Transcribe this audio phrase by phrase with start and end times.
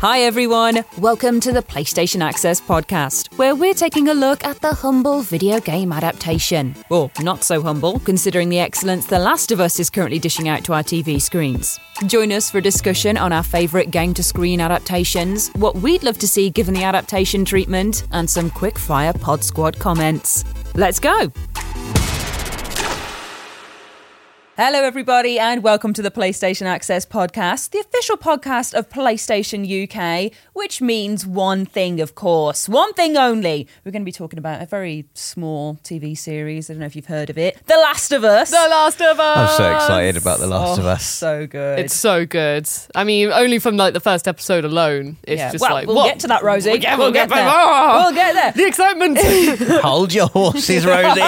[0.00, 0.82] Hi, everyone.
[0.96, 5.60] Welcome to the PlayStation Access podcast, where we're taking a look at the humble video
[5.60, 6.74] game adaptation.
[6.88, 10.64] Or not so humble, considering the excellence The Last of Us is currently dishing out
[10.64, 11.78] to our TV screens.
[12.06, 16.16] Join us for a discussion on our favourite game to screen adaptations, what we'd love
[16.20, 20.46] to see given the adaptation treatment, and some quick fire Pod Squad comments.
[20.74, 21.30] Let's go!
[24.62, 30.34] Hello, everybody, and welcome to the PlayStation Access podcast, the official podcast of PlayStation UK,
[30.52, 33.66] which means one thing, of course, one thing only.
[33.86, 36.68] We're going to be talking about a very small TV series.
[36.68, 38.50] I don't know if you've heard of it The Last of Us.
[38.50, 39.50] The Last of Us.
[39.52, 41.06] I'm so excited about The Last Oh, of Us.
[41.06, 41.78] So good.
[41.78, 42.68] It's so good.
[42.94, 45.52] I mean, only from like the first episode alone, it's yeah.
[45.52, 46.08] just well, like we'll what?
[46.10, 46.78] get to that, Rosie.
[46.78, 47.38] Yeah, we'll get there.
[47.38, 48.02] back- Ah!
[48.04, 48.52] We'll get there.
[48.52, 49.18] The excitement.
[49.82, 51.22] Hold your horses, Rosie.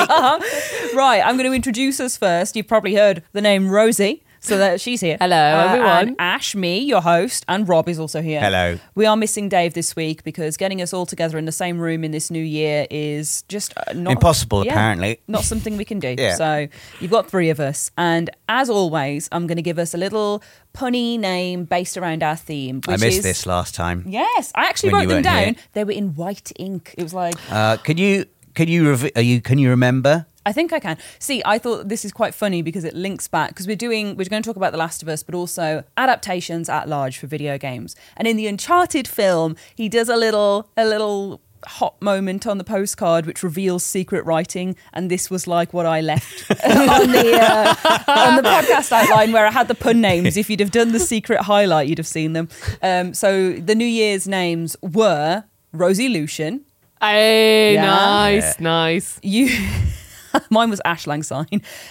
[0.95, 2.57] Right, I'm going to introduce us first.
[2.57, 4.23] You've probably heard the name Rosie.
[4.45, 5.17] So that she's here.
[5.21, 6.09] Hello, Uh, everyone.
[6.09, 8.41] And Ash, me, your host, and Rob is also here.
[8.41, 8.77] Hello.
[8.97, 12.03] We are missing Dave this week because getting us all together in the same room
[12.03, 15.21] in this new year is just uh, not Impossible, yeah, apparently.
[15.29, 16.17] Not something we can do.
[16.19, 16.35] Yeah.
[16.35, 16.67] So
[16.99, 20.43] you've got three of us, and as always, I'm going to give us a little
[20.75, 22.81] punny name based around our theme.
[22.89, 24.03] I which missed is- this last time.
[24.09, 25.45] Yes, I actually wrote them down.
[25.45, 25.55] here.
[25.75, 26.97] They were in white ink.
[26.99, 30.27] It was like Uh, can you can you rev- are you can you remember?
[30.45, 30.99] I think I can.
[31.19, 34.25] See, I thought this is quite funny because it links back because we're doing we're
[34.29, 37.59] going to talk about The Last of Us, but also adaptations at large for video
[37.59, 37.95] games.
[38.17, 42.65] And in the Uncharted film, he does a little a little hot moment on the
[42.65, 47.75] postcard which reveals secret writing and this was like what I left on the uh,
[48.09, 50.99] on the podcast outline where I had the pun names if you'd have done the
[50.99, 52.49] secret highlight you'd have seen them
[52.83, 56.65] um, so the New Year's names were Rosie Lucian
[57.01, 57.85] hey, Yeah.
[57.87, 59.21] nice, nice.
[59.23, 59.47] you
[60.51, 61.47] mine was ash Lang Syne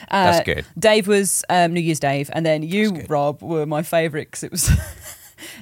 [0.10, 0.66] uh, That's good.
[0.78, 4.52] dave was um, new year's dave and then you rob were my favorite because it
[4.52, 4.66] was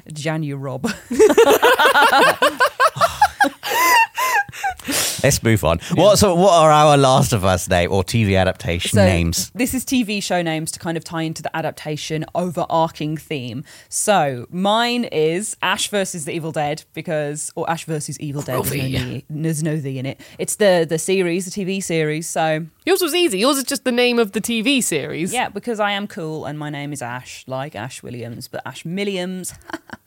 [0.09, 0.89] janu rob
[5.23, 5.79] Let's move on.
[5.95, 9.51] What so what are our Last of Us name or TV adaptation so names?
[9.53, 14.45] this is tv show names to kind of tie into the adaptation overarching theme so
[14.49, 18.99] mine is ash versus the evil dead because or ash versus evil dead there's no,
[18.99, 23.03] the, there's no the in it it's the the series the tv series so Yours
[23.03, 23.37] was easy.
[23.37, 25.31] Yours is just the name of the TV series.
[25.31, 28.83] Yeah, because I am cool and my name is Ash, like Ash Williams, but Ash
[28.83, 29.53] Milliams.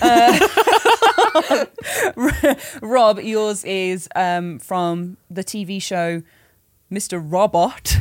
[0.00, 1.66] uh,
[2.82, 6.22] Rob, yours is um, from the TV show
[6.90, 7.22] Mr.
[7.24, 7.98] Robot.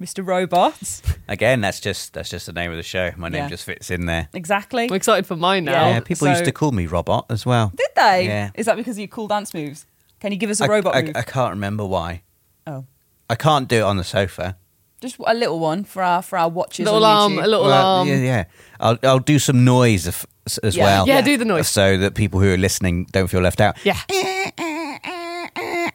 [0.00, 0.26] Mr.
[0.26, 1.00] Robots.
[1.28, 3.12] Again, that's just that's just the name of the show.
[3.16, 3.48] My name Yeah.
[3.48, 4.28] just fits in there.
[4.32, 4.84] Exactly.
[4.88, 5.90] I'm excited for mine now.
[5.90, 7.70] Yeah, people so- used to call me Robot as well.
[7.76, 8.26] Did they?
[8.26, 8.50] Yeah.
[8.56, 9.86] Is that because of your cool dance moves?
[10.18, 11.16] Can you give us a I, robot I, move?
[11.16, 12.22] I can't remember why.
[12.66, 12.84] oh.
[13.30, 14.56] I can't do it on the sofa.
[15.00, 17.44] Just a little one for our for our watchers Little on arm, YouTube.
[17.44, 18.08] a little Well, arm.
[18.08, 18.44] yeah, yeah.
[18.80, 20.26] I'll I'll do some noise if,
[20.62, 20.84] as Yeah.
[20.84, 21.06] well.
[21.08, 21.68] Yeah, do the noise.
[21.68, 23.76] so that people who are listening don't feel left out.
[23.84, 23.98] Yeah.
[24.08, 25.88] Eh, eh, eh,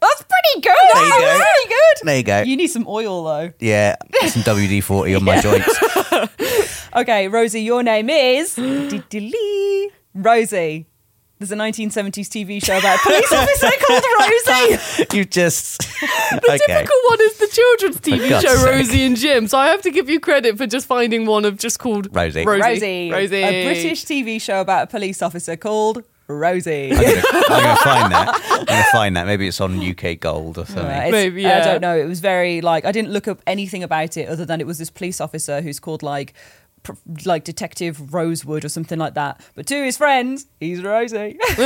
[0.00, 0.74] That's pretty good.
[0.94, 1.44] There you That's go.
[1.44, 2.06] pretty good.
[2.06, 2.42] There you go.
[2.42, 3.52] You need some oil though.
[3.58, 3.96] Yeah,
[4.28, 5.78] some WD forty on my joints.
[6.96, 8.56] Okay, Rosie, your name is
[10.14, 10.86] Rosie.
[11.40, 15.16] There's a 1970s TV show about a police officer called Rosie.
[15.16, 16.58] You just The okay.
[16.58, 17.18] typical one
[17.54, 18.66] children's TV show sake.
[18.66, 19.46] Rosie and Jim.
[19.48, 22.44] So I have to give you credit for just finding one of just called Rosie.
[22.44, 22.60] Rosie.
[22.62, 23.10] Rosie.
[23.12, 23.36] Rosie.
[23.42, 26.90] A British TV show about a police officer called Rosie.
[26.92, 28.40] I'm gonna, find that.
[28.50, 29.26] I'm gonna find that.
[29.26, 30.84] Maybe it's on UK Gold or something.
[30.86, 31.96] Uh, it's- Maybe, I don't know.
[31.96, 34.78] It was very like I didn't look up anything about it other than it was
[34.78, 36.63] this police officer who's called like pr-
[37.24, 39.40] like Detective Rosewood or something like that.
[39.54, 41.38] But to his friends, he's Rosie.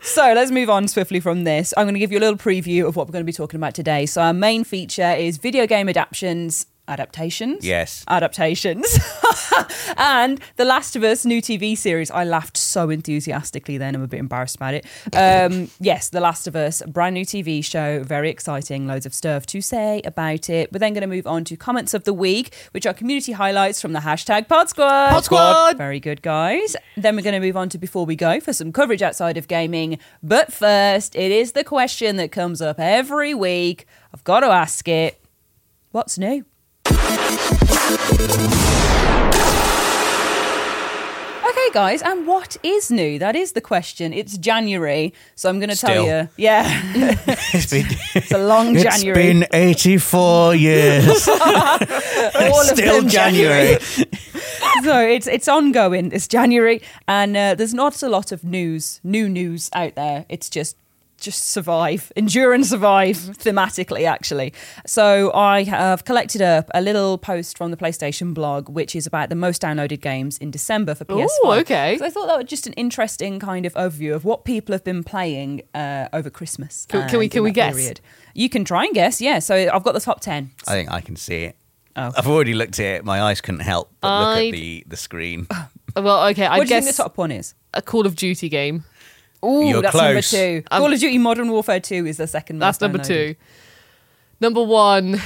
[0.00, 1.72] so let's move on swiftly from this.
[1.76, 3.58] I'm going to give you a little preview of what we're going to be talking
[3.58, 4.06] about today.
[4.06, 6.66] So our main feature is video game adaptations.
[6.88, 7.64] Adaptations?
[7.64, 8.04] Yes.
[8.08, 8.86] Adaptations.
[9.96, 12.10] and The Last of Us new TV series.
[12.10, 13.94] I laughed so enthusiastically then.
[13.94, 14.86] I'm a bit embarrassed about it.
[15.14, 18.02] Um, yes, The Last of Us, brand new TV show.
[18.04, 18.86] Very exciting.
[18.86, 20.72] Loads of stuff to say about it.
[20.72, 23.80] We're then going to move on to comments of the week, which are community highlights
[23.80, 25.10] from the hashtag Pod Squad.
[25.10, 25.78] Pod Squad.
[25.78, 26.76] Very good, guys.
[26.96, 29.48] Then we're going to move on to Before We Go for some coverage outside of
[29.48, 29.98] gaming.
[30.22, 33.86] But first, it is the question that comes up every week.
[34.14, 35.20] I've got to ask it
[35.90, 36.44] what's new?
[41.48, 43.18] Okay, guys, and what is new?
[43.18, 44.12] That is the question.
[44.12, 46.22] It's January, so I'm going to tell Still.
[46.22, 46.28] you.
[46.36, 46.64] Yeah,
[47.54, 49.32] It's been, it's a long it's January.
[49.32, 51.28] been 84 years.
[51.28, 53.78] All of Still them January.
[54.82, 56.10] so it's it's ongoing.
[56.12, 60.26] It's January, and uh, there's not a lot of news, new news out there.
[60.28, 60.76] It's just
[61.18, 64.52] just survive, endure and survive thematically, actually.
[64.86, 69.28] So I have collected up a little post from the PlayStation blog, which is about
[69.28, 71.28] the most downloaded games in December for PS5.
[71.44, 71.96] Ooh, okay.
[71.98, 74.84] So I thought that was just an interesting kind of overview of what people have
[74.84, 76.86] been playing uh, over Christmas.
[76.88, 77.74] Can- can we- can we that guess?
[77.74, 78.00] Period.
[78.34, 79.38] You can try and guess, yeah.
[79.38, 80.50] So I've got the top 10.
[80.68, 81.56] I think I can see it.
[81.96, 82.12] Oh.
[82.14, 83.04] I've already looked at it.
[83.06, 85.46] My eyes couldn't help but look I'd- at the, the screen.
[85.98, 87.54] Well, okay, I what do you think guess the top one is?
[87.72, 88.84] a Call of Duty game.
[89.44, 90.02] Ooh, You're that's close.
[90.02, 90.62] number two.
[90.70, 93.06] Um, Call of Duty Modern Warfare 2 is the second That's most number downloaded.
[93.06, 93.34] two.
[94.40, 95.20] Number one.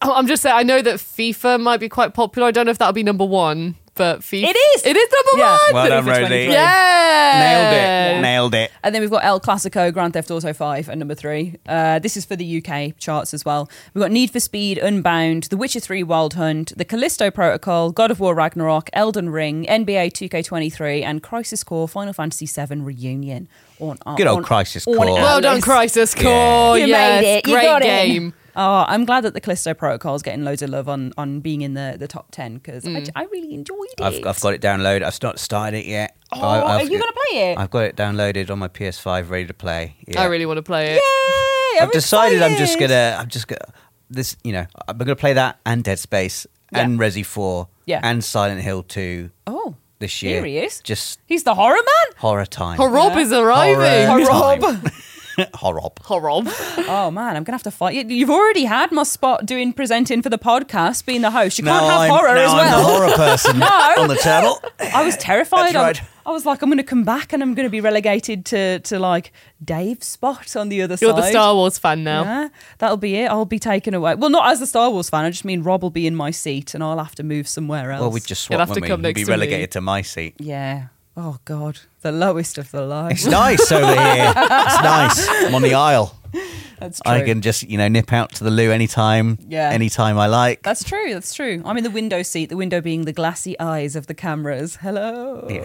[0.00, 0.54] Oh, I'm just saying.
[0.56, 2.46] I know that FIFA might be quite popular.
[2.48, 4.44] I don't know if that'll be number one, but FIFA.
[4.44, 4.86] It is!
[4.86, 5.50] It is number Yeah.
[5.50, 5.74] one.
[5.74, 6.44] Well done, FIFA Rosie.
[6.52, 7.38] Yeah.
[7.38, 8.22] Nailed it.
[8.22, 8.70] Nailed it.
[8.82, 11.56] And then we've got El Clasico, Grand Theft Auto 5 and number three.
[11.68, 13.68] Uh, this is for the UK charts as well.
[13.92, 18.10] We've got Need for Speed, Unbound, The Witcher 3 Wild Hunt, The Callisto Protocol, God
[18.10, 23.48] of War Ragnarok, Elden Ring, NBA 2K23, and Crisis Core Final Fantasy VII Reunion.
[23.80, 25.06] On, on, Good old on- Crisis on Core.
[25.08, 25.64] our Well done, list.
[25.66, 26.22] Crisis Yeah.
[26.22, 26.78] Core.
[26.78, 27.46] You yes, made it.
[27.46, 27.84] You great got it.
[27.84, 28.32] game.
[28.60, 31.62] Oh, I'm glad that the Callisto Protocol is getting loads of love on, on being
[31.62, 32.96] in the, the top 10 because Mm.
[32.96, 34.00] I j I I, really enjoyed it.
[34.02, 35.02] I've, I've got it downloaded.
[35.04, 36.16] I've not started it yet.
[36.32, 37.58] Oh, I- are you going to play it?
[37.58, 39.94] I've got it downloaded on my PS5, ready to play.
[40.08, 40.22] Yeah.
[40.22, 40.96] I really want to play it.
[40.96, 41.78] Yay!
[41.80, 43.16] I've I'm decided I'm just gonna.
[43.20, 43.72] I'm just gonna.
[44.10, 48.00] This, you know, I'm gonna play that and Dead Space and Resi Four Yeah.
[48.02, 49.30] and Silent Hill Two.
[49.46, 50.36] Oh this year.
[50.36, 50.80] here he is.
[50.80, 52.14] Just He's the horror man?
[52.16, 52.78] horror time.
[52.78, 53.18] Horob Yeah.
[53.20, 54.06] is arriving.
[54.26, 54.58] Horror.
[54.58, 55.04] Horob.
[55.54, 55.80] horror.
[56.02, 56.48] Horob.
[56.88, 58.04] Oh man, I'm gonna have to fight you.
[58.16, 61.58] You've already had my spot doing presenting for the podcast, being the host.
[61.58, 62.78] You can't have I'm, horror now as I'm well.
[62.78, 63.66] the horror person no.
[63.98, 64.62] on the table.
[64.80, 65.64] I was terrified.
[65.66, 66.02] That's I'm- right.
[66.26, 69.32] I was like, I'm gonna come back and I'm gonna be relegated to to like
[69.64, 71.06] Dave's spot on the other side.
[71.06, 72.22] You're the Star Wars fan now.
[72.24, 72.48] Yeah,
[72.78, 73.26] that'll be it.
[73.30, 74.14] I'll be taken away.
[74.14, 75.24] Well, not as a Star Wars fan.
[75.24, 77.92] I just mean Rob will be in my seat and I'll have to move somewhere
[77.92, 78.00] else.
[78.02, 78.58] Well, we just swap.
[78.58, 79.32] You'll have to come we next be to me.
[79.32, 80.34] relegated to my seat.
[80.38, 80.88] yeah.
[81.20, 83.08] Oh God, the lowest of the low.
[83.08, 84.32] It's nice over here.
[84.36, 85.28] It's nice.
[85.28, 86.16] I'm on the aisle.
[86.80, 87.12] That's true.
[87.12, 89.38] I can just, you know, nip out to the loo anytime.
[89.48, 89.70] Yeah.
[89.70, 90.62] Anytime I like.
[90.62, 91.12] That's true.
[91.14, 91.62] That's true.
[91.64, 92.48] I'm in the window seat.
[92.48, 94.76] The window being the glassy eyes of the cameras.
[94.76, 95.46] Hello.
[95.50, 95.60] Yeah.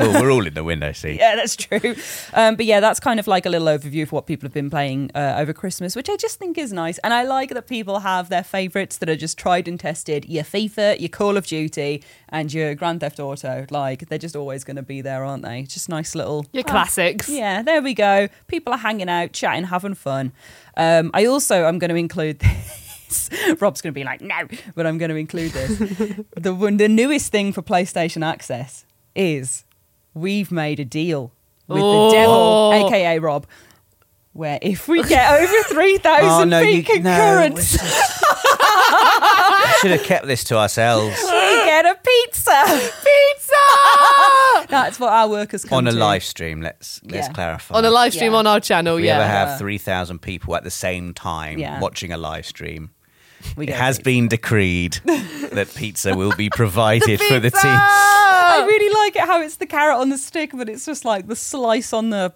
[0.00, 1.20] Well, we're all in the window seat.
[1.26, 1.94] Yeah, that's true.
[2.34, 4.68] Um, but yeah, that's kind of like a little overview of what people have been
[4.70, 6.98] playing uh, over Christmas, which I just think is nice.
[6.98, 10.26] And I like that people have their favourites that are just tried and tested.
[10.28, 13.66] Your FIFA, your Call of Duty, and your Grand Theft Auto.
[13.70, 15.62] Like they're just always going to be there, aren't they?
[15.62, 17.28] Just nice little Your classics.
[17.28, 18.28] yeah, there we go.
[18.46, 20.32] People are hanging out, chatting, having fun.
[20.76, 23.30] Um, I also am going to include this.
[23.60, 24.34] Rob's going to be like, no,
[24.74, 25.78] but I'm going to include this.
[26.36, 29.64] the the newest thing for PlayStation Access is
[30.14, 31.32] we've made a deal
[31.68, 32.10] with Oh.
[32.10, 33.46] the devil, aka Rob,
[34.32, 37.10] where if we get over three thousand Oh, no, feet you- no.
[37.16, 37.58] concurrent,
[39.80, 41.28] Should have kept this to ourselves we
[41.82, 42.62] get a pizza.
[43.06, 44.66] Pizza!
[44.68, 45.96] That's what our workers come on a to.
[45.96, 46.60] live stream.
[46.60, 47.32] Let's let's Yeah.
[47.32, 47.74] clarify.
[47.76, 48.38] On a live stream Yeah.
[48.38, 49.16] on our channel, If we yeah.
[49.16, 51.80] ever have three thousand people at the same time Yeah.
[51.80, 52.90] watching a live stream.
[53.56, 54.04] We It get a has pizza.
[54.04, 54.92] been decreed
[55.52, 57.60] that pizza will be provided for the team.
[58.58, 61.26] I really like it how it's the carrot on the stick, but it's just like
[61.28, 62.32] the slice on the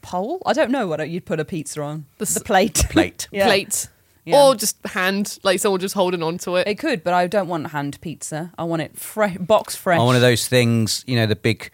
[0.00, 0.40] pole.
[0.46, 2.06] I don't know what you'd put a pizza on.
[2.18, 2.84] The The, s- plate.
[2.90, 3.28] Plate.
[3.32, 3.46] Yeah.
[3.46, 3.88] Plate.
[4.28, 4.42] Yeah.
[4.44, 6.68] Or just hand, like someone just holding on to it.
[6.68, 8.52] It could, but I don't want hand pizza.
[8.58, 9.98] I want it fresh, box fresh.
[9.98, 11.70] On one of those things, you know, the big,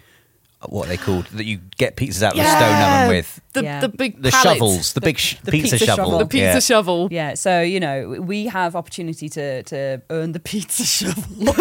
[0.62, 3.40] uh, what are they called that you get pizzas out of the stone oven with.
[3.54, 3.80] The, Yeah.
[3.80, 4.52] the big The pallets.
[4.58, 6.04] shovels, the, big sh- the pizza, pizza shovel.
[6.04, 6.18] shovel.
[6.20, 6.60] The pizza yeah.
[6.60, 7.08] shovel.
[7.10, 11.22] Yeah, so you know we have opportunity to to earn the pizza shovel.
[11.46, 11.52] so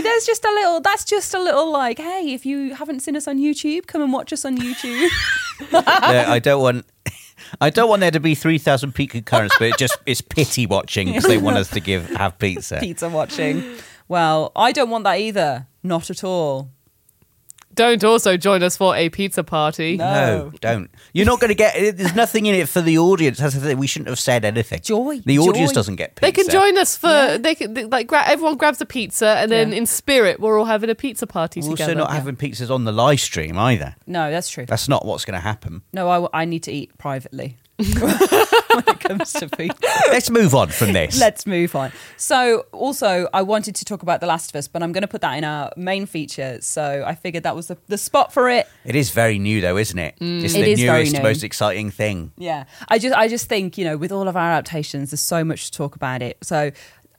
[0.00, 0.80] there's just a little.
[0.80, 4.12] That's just a little like, hey, if you haven't seen us on YouTube, come and
[4.12, 5.08] watch us on YouTube.
[5.72, 6.86] Yeah, I don't want.
[7.60, 10.66] I don't want there to be three thousand peak concurrents, but it just it's pity
[10.66, 12.78] watching because they want us to give have pizza.
[12.80, 13.76] pizza watching.
[14.08, 15.66] Well, I don't want that either.
[15.82, 16.70] Not at all.
[17.78, 19.96] Don't also join us for a pizza party.
[19.96, 20.04] No.
[20.48, 20.90] No, don't.
[21.12, 21.96] You're not going to get.
[21.96, 23.38] There's nothing in it for the audience.
[23.38, 23.78] That's the thing.
[23.78, 24.80] We shouldn't have said anything.
[24.82, 25.74] Joy, The audience joy.
[25.74, 26.26] doesn't get pizza.
[26.26, 29.50] They can join us for they can they- like gra- everyone grabs a pizza and
[29.52, 29.78] then Yeah.
[29.78, 31.94] in spirit we're all having a pizza party We're also together.
[31.94, 33.94] not having pizzas on the live stream either.
[34.06, 34.66] No, that's true.
[34.66, 35.82] That's not what's going to happen.
[35.92, 37.56] No, I, I need to eat privately
[38.84, 39.78] when it comes to pizza.
[40.08, 41.18] Let's move on from this.
[41.20, 41.92] Let's move on.
[42.16, 45.08] So, also, I wanted to talk about The Last of Us, but I'm going to
[45.08, 46.58] put that in our main feature.
[46.60, 48.68] So, I figured that was the, the spot for it.
[48.84, 50.16] It is very new, though, isn't it?
[50.20, 50.44] Mm.
[50.44, 51.22] It's It the newest, new.
[51.22, 52.32] most exciting thing.
[52.36, 55.44] Yeah, I just I just think you know with all of our adaptations, there's so
[55.44, 56.38] much to talk about it.
[56.42, 56.70] So.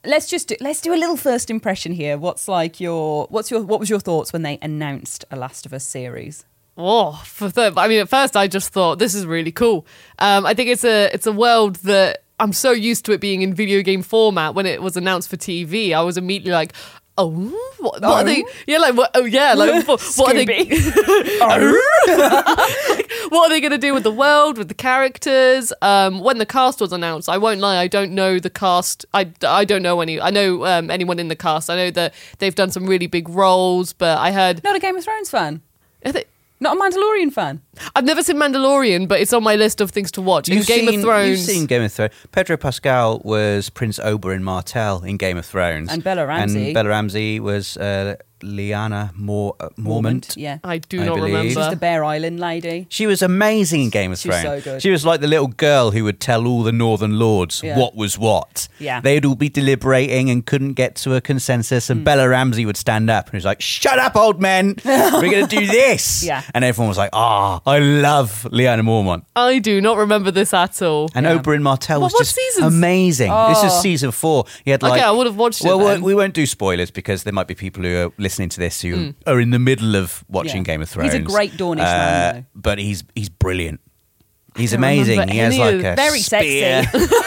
[0.05, 2.17] Let's just do, let's do a little first impression here.
[2.17, 5.73] What's like your what's your what was your thoughts when they announced a Last of
[5.73, 6.45] Us series?
[6.81, 9.85] Oh, for the, I mean, at first I just thought this is really cool.
[10.17, 13.41] Um, I think it's a it's a world that I'm so used to it being
[13.41, 14.55] in video game format.
[14.55, 16.71] When it was announced for TV, I was immediately like,
[17.17, 17.31] oh,
[17.79, 18.45] what, what are they?
[18.65, 19.11] Yeah, like what?
[19.13, 20.63] Oh, yeah, like what, what are they?
[23.27, 25.73] what are they going to do with the world, with the characters?
[25.81, 29.05] Um, when the cast was announced, I won't lie, I don't know the cast.
[29.13, 30.21] I, I don't know any.
[30.21, 31.69] I know um, anyone in the cast.
[31.69, 34.63] I know that they've done some really big roles, but I heard.
[34.63, 35.61] Not a Game of Thrones fan.
[36.05, 36.27] I think-
[36.61, 37.61] Not a Mandalorian fan.
[37.95, 40.49] I've never seen Mandalorian, but it's on my list of things to watch.
[40.49, 42.11] In Game seen, of Thrones, You've seen Game of Thrones.
[42.31, 45.89] Pedro Pascal was Prince Oberyn Martell in Game of Thrones.
[45.89, 46.65] And Bella Ramsey.
[46.65, 50.35] And Bella Ramsey was uh, Lyanna Mor- uh, Mormont.
[50.37, 50.59] Yeah.
[50.63, 51.33] I do I not believe.
[51.33, 51.49] remember.
[51.61, 52.87] She's the Bear Island lady.
[52.89, 54.63] She was amazing in Game of She's Thrones.
[54.63, 54.81] so good.
[54.81, 57.77] She was like the little girl who would tell all the Northern Lords Yeah.
[57.77, 58.67] what was what.
[58.79, 59.01] Yeah.
[59.01, 61.87] They'd all be deliberating and couldn't get to a consensus.
[61.87, 61.93] Hmm.
[61.93, 64.75] And Bella Ramsey would stand up and was like, Shut up, old men.
[64.85, 66.23] We're going to do this.
[66.23, 66.41] Yeah.
[66.53, 69.23] And everyone was like, Ah, I love Lyanna Mormont.
[69.35, 71.09] I do not remember this at all.
[71.15, 71.37] And Yeah.
[71.37, 72.73] Oberyn Martell What- was what just seasons?
[72.75, 73.29] amazing.
[73.29, 73.67] This Oh.
[73.67, 74.45] is season four.
[74.63, 76.01] He had like Okay, I would have watched it Well, we- then.
[76.01, 79.13] we won't do spoilers because there might be people who are listening to this who
[79.25, 80.63] are in the middle of watching Yeah.
[80.73, 81.13] Game of Thrones.
[81.13, 82.45] He's a great Dornish Uh, man, though.
[82.61, 83.79] but he's he's brilliant.
[84.55, 85.27] He's amazing.
[85.29, 86.83] He has like a Very spear.
[86.83, 87.15] sexy.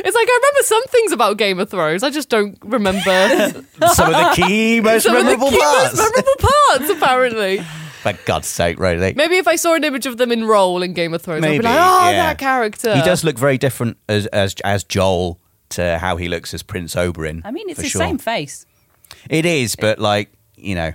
[0.00, 2.02] It's like I remember some things about Game of Thrones.
[2.02, 3.00] I just don't remember
[3.94, 5.96] Some of the key, most some memorable key parts.
[5.96, 6.90] most memorable parts.
[6.90, 7.58] Apparently,
[8.02, 9.14] For God's sake, Rosie.
[9.16, 11.48] maybe if I saw an image of them in role in Game of Thrones, I'd
[11.48, 12.26] Maybe, be like, "Oh, yeah.
[12.28, 16.54] that character." He does look very different as as as Joel to how he looks
[16.54, 17.42] as Prince Oberyn.
[17.44, 18.00] I mean, it's the sure.
[18.00, 18.66] same face.
[19.28, 20.92] It is, but like you know,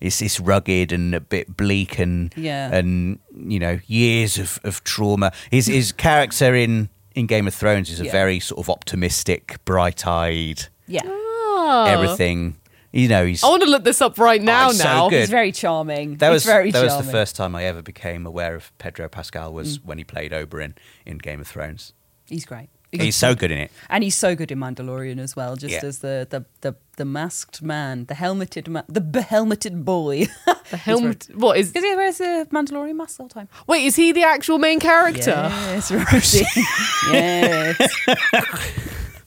[0.00, 2.74] it's it's rugged and a bit bleak and Yeah.
[2.74, 5.32] and you know years of, of trauma.
[5.50, 8.12] His his character in in Game of Thrones is a Yeah.
[8.12, 11.00] very sort of optimistic, bright eyed, Yeah.
[11.04, 11.84] Oh.
[11.88, 12.56] everything.
[12.92, 14.70] You know, he's I want to look this up right now.
[14.70, 15.20] it's so now, good.
[15.20, 16.16] He's very charming.
[16.16, 16.88] that He's was very charming.
[16.90, 19.84] that was the first time I ever became aware of Pedro Pascal was Mm.
[19.84, 20.72] when he played Oberyn
[21.04, 21.92] in Game of Thrones.
[22.26, 22.70] He's great.
[22.90, 23.70] He's so good in it.
[23.90, 25.56] and he's so good in Mandalorian as well.
[25.56, 25.84] Just Yeah.
[25.84, 30.26] as the, the the the masked man, the helmeted man, the behelmeted boy.
[30.70, 31.28] the helmet.
[31.34, 31.68] What is?
[31.70, 33.48] Because he wears the Mandalorian mask all the time.
[33.66, 35.30] Wait, is he the actual main character?
[35.30, 36.46] Yes, Rosie.
[37.12, 37.76] yes.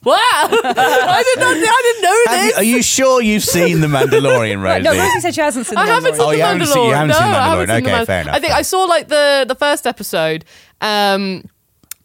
[0.03, 0.17] Wow!
[0.17, 1.55] I did not.
[1.57, 2.57] I didn't know Have you- this.
[2.57, 4.81] are you sure you've seen The Mandalorian, Rosie?
[4.81, 5.77] No, Rosie said she hasn't seen.
[5.77, 6.73] I the haven't seen Oh, the you haven't Mandalorian.
[6.73, 7.49] seen- you haven't no, seen I Mandalorian.
[7.49, 9.85] haven't seen the Okay, Man- fair enough, I think I saw like the the first
[9.85, 10.43] episode,
[10.81, 11.43] um,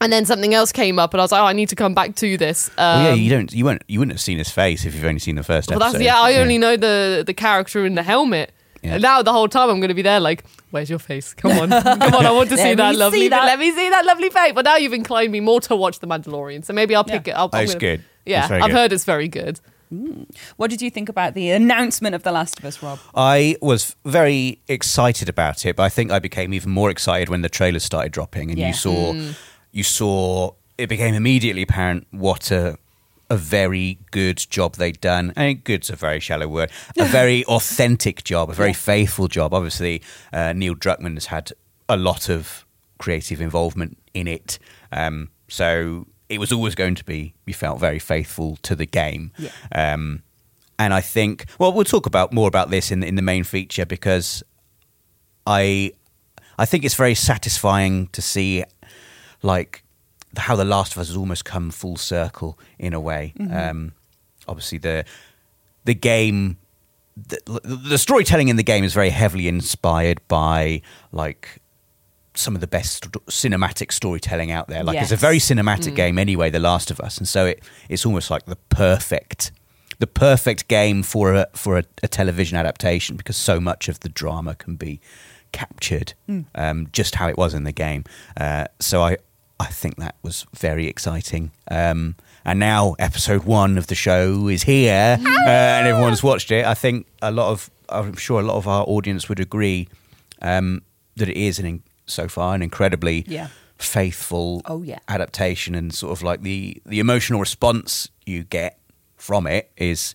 [0.00, 1.95] and then something else came up, and I was like, oh, I need to come
[1.95, 2.69] back to this.
[2.71, 3.53] Um, Well, yeah, you don't.
[3.53, 3.83] You won't.
[3.88, 5.99] You wouldn't have seen his face if you've only seen the first well, episode.
[5.99, 6.21] that's yeah.
[6.21, 8.53] I only know the the character in the helmet.
[8.83, 8.95] Yeah.
[8.95, 11.35] And now the whole time I'm going to be there, like, where's your face?
[11.35, 12.26] Come on, come on!
[12.26, 13.21] I want to see that lovely.
[13.21, 13.45] see that.
[13.45, 14.53] Let me see that lovely face.
[14.55, 17.33] But now you've inclined me more to watch The Mandalorian, so maybe I'll pick Yeah.
[17.33, 17.50] it up.
[17.53, 18.05] Oh, it's gonna- good.
[18.25, 18.71] Yeah, It's I've good.
[18.73, 19.61] heard it's very good.
[20.57, 22.99] What did you think about the announcement of The Last of Us, Rob?
[23.15, 27.43] I was very excited about it, but I think I became even more excited when
[27.43, 28.69] the trailers started dropping, and Yeah.
[28.69, 29.15] you saw,
[29.76, 32.76] you saw it became immediately apparent what a
[33.28, 35.33] a very good job they'd done.
[35.37, 36.71] I mean, good's a very shallow word.
[36.97, 38.92] A very authentic job, a very Yeah.
[38.92, 39.52] faithful job.
[39.52, 40.00] Obviously,
[40.33, 41.52] uh, Neil Druckmann has had
[41.88, 42.64] a lot of
[42.99, 44.59] creative involvement in it,
[44.92, 47.35] um, so it was always going to be.
[47.47, 49.33] We felt very faithful to the game.
[49.38, 49.50] Yeah.
[49.75, 50.23] Um,
[50.78, 53.87] and I think, well, we'll talk about more about this in in the main feature
[53.87, 54.42] because
[55.47, 55.92] I
[56.59, 58.64] I think it's very satisfying to see
[59.43, 59.83] like
[60.37, 63.33] how the Last of Us has almost come full circle in a way.
[63.71, 63.93] Um,
[64.49, 65.05] obviously, the
[65.85, 66.59] the game.
[67.16, 71.62] The, the storytelling in the game is very heavily inspired by like
[72.35, 74.85] some of the best st- cinematic storytelling out there.
[74.85, 78.05] Like it's a very cinematic game anyway, The Last of Us, and so it it's
[78.05, 79.50] almost like the perfect
[79.99, 84.11] the perfect game for a for a, a television adaptation because so much of the
[84.11, 85.00] drama can be
[85.52, 86.12] captured
[86.55, 88.05] um, just how it was in the game.
[88.37, 89.16] Uh, so I
[89.58, 91.50] I think that was very exciting.
[91.70, 96.64] Um, and now episode one of the show is here, uh, and everyone's watched it.
[96.66, 99.88] I think a lot of I'm sure a lot of our audience would agree
[100.42, 100.82] um,
[101.16, 103.48] that it is an in, so far an incredibly Yeah.
[103.78, 104.98] faithful Oh, yeah.
[105.08, 108.78] adaptation and sort of like the the emotional response you get
[109.16, 110.14] from it is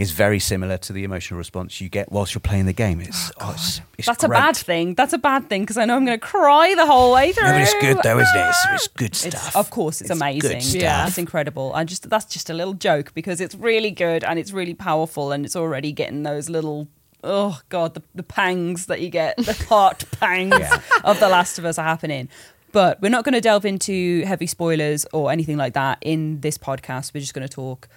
[0.00, 3.00] is very similar to the emotional response you get whilst you're playing the game.
[3.00, 4.94] It's, oh, oh it's, it's That's a bad thing.
[4.94, 7.44] That's a bad thing because I know I'm going to cry the whole way through.
[7.44, 8.48] No, but it's good though, isn't it?
[8.48, 9.56] It's, it's good It's- stuff.
[9.56, 10.60] of course, it's, amazing.
[10.60, 10.82] stuff.
[10.82, 11.06] Yeah.
[11.06, 11.72] it's incredible.
[11.74, 15.32] I just that's just a little joke because it's really good and it's really powerful
[15.32, 16.88] and it's already getting those little
[17.22, 20.80] oh god the, the pangs that you get the heart pangs Yeah.
[21.04, 22.28] of The Last of Us are happening.
[22.72, 26.56] But we're not going to delve into heavy spoilers or anything like that in this
[26.56, 27.12] podcast.
[27.12, 27.88] We're just going to talk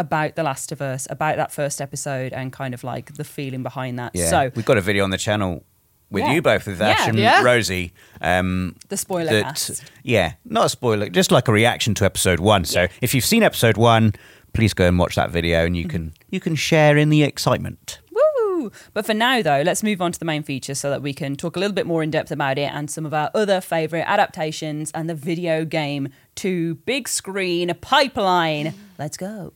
[0.00, 3.62] about The Last of Us, about that first episode, and kind of like the feeling
[3.62, 4.12] behind that.
[4.14, 5.62] Yeah, So we've got a video on the channel
[6.10, 6.32] with Yeah.
[6.32, 7.08] you both, with Ash Yeah.
[7.08, 7.42] and Yeah.
[7.44, 7.92] Rosie.
[8.20, 12.64] Um, The spoiler that, yeah, not a spoiler, just like a reaction to episode one.
[12.64, 14.14] So if you've seen episode one,
[14.52, 15.90] please go and watch that video, and you Mm-hmm.
[15.90, 18.00] can you can share in the excitement.
[18.10, 18.72] Woo!
[18.92, 21.36] But for now, though, let's move on to the main feature so that we can
[21.36, 24.04] talk a little bit more in depth about it and some of our other favourite
[24.06, 28.74] adaptations and the video game to big screen pipeline.
[28.98, 29.52] Let's go.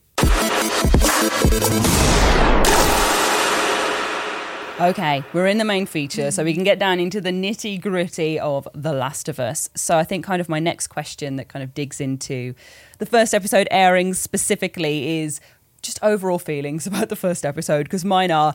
[4.77, 8.37] Okay, we're in the main feature, so we can get down into the nitty gritty
[8.37, 9.69] of The Last of Us.
[9.73, 12.53] So, I think kind of my next question that kind of digs into
[12.97, 15.39] the first episode airing specifically is
[15.81, 18.53] just overall feelings about the first episode, because mine are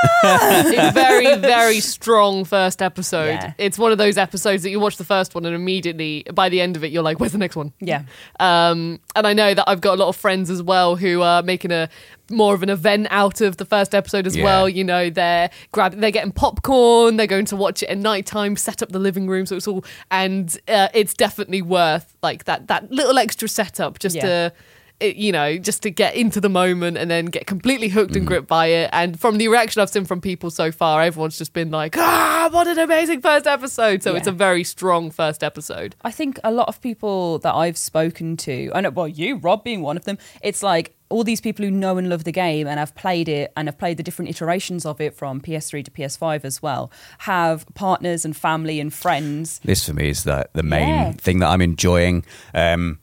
[0.24, 3.28] it's very, very strong first episode.
[3.28, 3.52] Yeah.
[3.58, 6.60] It's one of those episodes that you watch the first one and immediately by the
[6.60, 7.72] end of it you're like, where's the next one?
[7.80, 8.02] Yeah.
[8.40, 11.42] Um, and I know that I've got a lot of friends as well who are
[11.42, 11.88] making a
[12.30, 14.44] more of an event out of the first episode as Yeah.
[14.44, 14.68] well.
[14.68, 18.54] You know, they're grab they're getting popcorn, they're going to watch it at night time,
[18.56, 22.68] set up the living room, so it's all and uh, it's definitely worth like that
[22.68, 24.22] that little extra setup just Yeah.
[24.22, 24.52] to it,
[25.00, 28.48] you know, just to get into the moment and then get completely hooked and gripped
[28.48, 28.90] by it.
[28.92, 32.48] And from the reaction I've seen from people so far, everyone's just been like, ah,
[32.50, 34.02] what an amazing first episode.
[34.02, 35.94] So it's a very strong first episode.
[36.02, 39.62] I think a lot of people that I've spoken to, I know, well, you, Rob,
[39.62, 42.66] being one of them, it's like all these people who know and love the game
[42.66, 45.90] and have played it and have played the different iterations of it from PS3 to
[45.90, 46.90] PS5 as well,
[47.20, 49.60] have partners and family and friends.
[49.64, 51.12] This for me is the the main Yeah.
[51.12, 52.24] thing that I'm enjoying.
[52.52, 52.98] Um,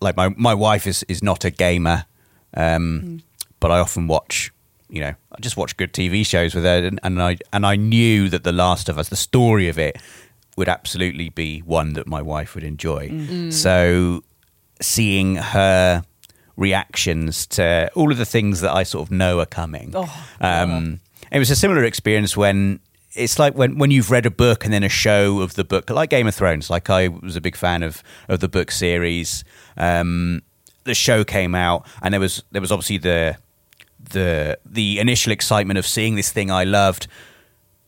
[0.00, 2.04] like my my wife is is not a gamer,
[2.54, 3.16] um, Hmm.
[3.60, 4.52] but I often watch.
[4.88, 7.74] You know, I just watch good TV shows with her, and, and I and I
[7.76, 9.96] knew that The Last of Us, the story of it,
[10.56, 13.08] would absolutely be one that my wife would enjoy.
[13.08, 13.52] Mm.
[13.52, 14.22] So,
[14.80, 16.04] seeing her
[16.56, 19.92] reactions to all of the things that I sort of know are coming.
[19.94, 21.00] Oh, um,
[21.32, 22.80] it was a similar experience when
[23.16, 25.90] it's like when, when you've read a book and then a show of the book,
[25.90, 26.70] like Game of Thrones.
[26.70, 29.44] Like I was a big fan of of the book series.
[29.76, 30.42] Um,
[30.84, 33.38] the show came out, and there was there was obviously the
[34.10, 37.08] the the initial excitement of seeing this thing I loved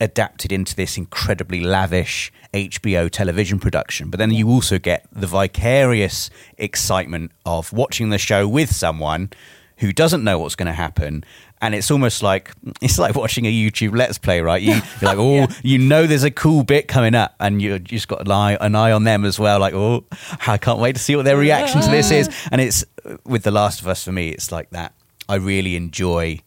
[0.01, 4.11] adapted into this incredibly lavish HBO television production.
[4.11, 9.31] But then you also get the vicarious excitement of watching the show with someone
[9.79, 11.25] who doesn't know what's going to happen.
[11.61, 14.61] And it's almost like it's like watching a YouTube Let's Play, right?
[14.63, 15.47] You, you're like, oh, Yeah.
[15.63, 18.75] you know, there's a cool bit coming up, and you just got an eye, an
[18.75, 19.59] eye on them as well.
[19.61, 20.05] Like, oh,
[20.47, 22.29] I can't wait to see what their reaction to this is.
[22.53, 22.85] And it's
[23.25, 24.93] with The Last of Us for me, it's like that.
[25.29, 26.41] I really enjoy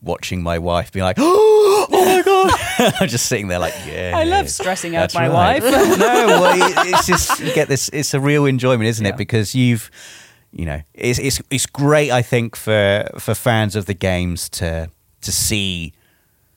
[0.00, 2.22] watching my wife be like, oh, my
[2.88, 4.12] god, I'm just sitting there like, yeah.
[4.14, 5.62] I love stressing out my right.
[5.62, 5.64] wife.
[5.98, 6.54] no, well,
[6.86, 7.88] it- it's just you get this.
[7.92, 9.12] It's a real enjoyment, isn't Yeah.
[9.12, 9.16] it?
[9.18, 9.90] Because you've,
[10.52, 12.10] you know, it's it's it's great.
[12.10, 15.92] I think for for fans of the games to to see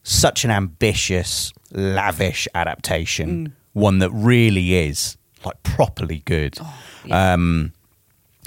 [0.04, 6.58] such an ambitious, lavish adaptation, one that really is like properly good.
[7.06, 7.34] yeah.
[7.34, 7.73] Um,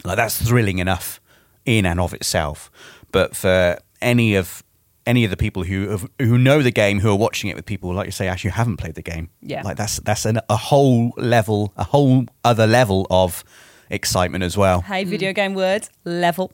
[0.04, 1.20] like that's thrilling enough
[1.64, 2.70] in and of itself.
[3.12, 4.62] But for any of
[5.07, 7.66] any of the people who have, who know the game, who are watching it with
[7.66, 9.62] people like you say, who haven't played the game, Yeah.
[9.62, 13.44] like that's that's an, a whole level, a whole other level of
[13.90, 14.81] excitement as well.
[14.83, 16.53] Hey, video game words, level.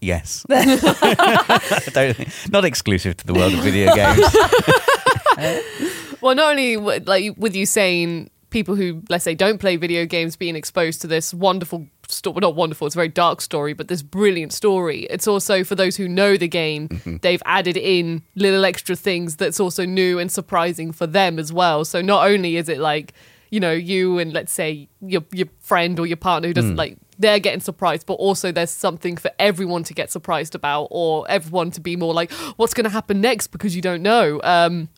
[0.00, 0.44] Yes,
[1.92, 4.20] Don't- not exclusive to the world of video games.
[6.20, 10.36] Well, not only like with you saying people who let's say don't play video games
[10.36, 14.02] being exposed to this wonderful story, not wonderful, it's a very dark story, but this
[14.02, 15.00] brilliant story.
[15.10, 17.16] It's also for those who know the game, Mm-hmm.
[17.22, 21.84] they've added in little extra things that's also new and surprising for them as well.
[21.84, 23.14] So not only is it like
[23.52, 26.60] you know you and let's say your your friend or your partner who Mm.
[26.60, 30.88] doesn't like they're getting surprised, but also there's something for everyone to get surprised about,
[30.90, 34.40] or everyone to be more like, what's going to happen next because you don't know.
[34.42, 34.88] Um,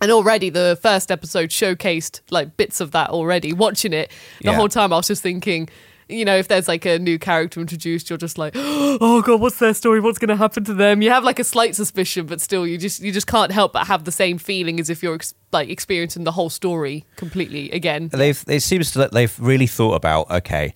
[0.00, 3.52] and already the first episode showcased like bits of that already.
[3.52, 4.12] Watching it
[4.42, 4.54] the Yeah.
[4.56, 5.68] whole time, I was just thinking,
[6.08, 9.58] you know, if there's like a new character introduced, you're just like, oh god, what's
[9.58, 10.00] their story?
[10.00, 11.02] What's going to happen to them?
[11.02, 13.86] You have like a slight suspicion, but still, you just you just can't help but
[13.86, 18.08] have the same feeling as if you're ex- like experiencing the whole story completely again.
[18.08, 20.74] they've it seems that they've really thought about okay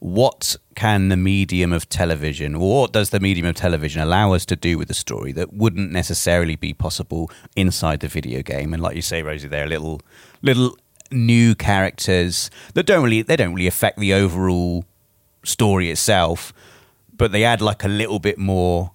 [0.00, 4.46] what can the medium of television or what does the medium of television allow us
[4.46, 8.82] to do with the story that wouldn't necessarily be possible inside the video game and
[8.82, 10.00] like you say rosie they're little
[10.42, 10.76] little
[11.10, 14.84] new characters that don't really they don't really affect the overall
[15.44, 16.52] story itself
[17.16, 18.92] but they add like a little bit more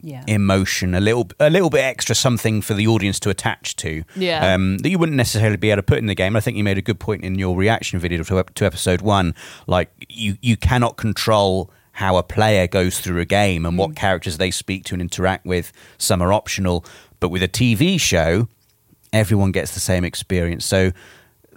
[0.00, 0.24] Yeah.
[0.26, 4.02] emotion, a little a little bit extra something for the audience to attach to.
[4.16, 4.54] Yeah.
[4.54, 6.34] Um, that you wouldn't necessarily be able to put in the game.
[6.34, 9.34] I think you made a good point in your reaction video to, to episode one.
[9.68, 14.38] Like you you cannot control how a player goes through a game and what characters
[14.38, 15.70] they speak to and interact with.
[15.98, 16.84] Some are optional,
[17.20, 18.48] but with a TV show.
[19.12, 20.64] everyone gets the same experience.
[20.64, 20.90] So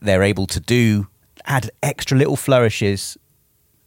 [0.05, 1.07] they're able to do
[1.45, 3.17] add extra little flourishes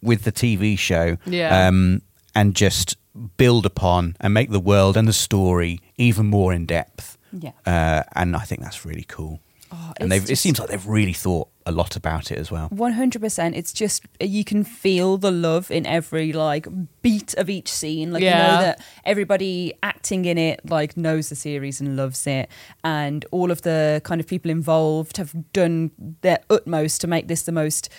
[0.01, 1.67] with the TV show, Yeah.
[1.67, 2.01] um,
[2.33, 2.95] and just
[3.37, 7.17] build upon and make the world and the story even more in depth.
[7.33, 7.51] Yeah.
[7.65, 9.39] uh, and I think that's really cool.
[9.71, 12.67] Oh, and they've, it seems like they've really thought a lot about it as well.
[12.69, 13.55] One hundred percent.
[13.55, 16.67] It's just you can feel the love in every like
[17.01, 18.11] beat of each scene.
[18.11, 22.49] Like you know that everybody acting in it like knows the series and loves it,
[22.83, 27.43] and all of the kind of people involved have done their utmost to make this
[27.43, 27.89] the most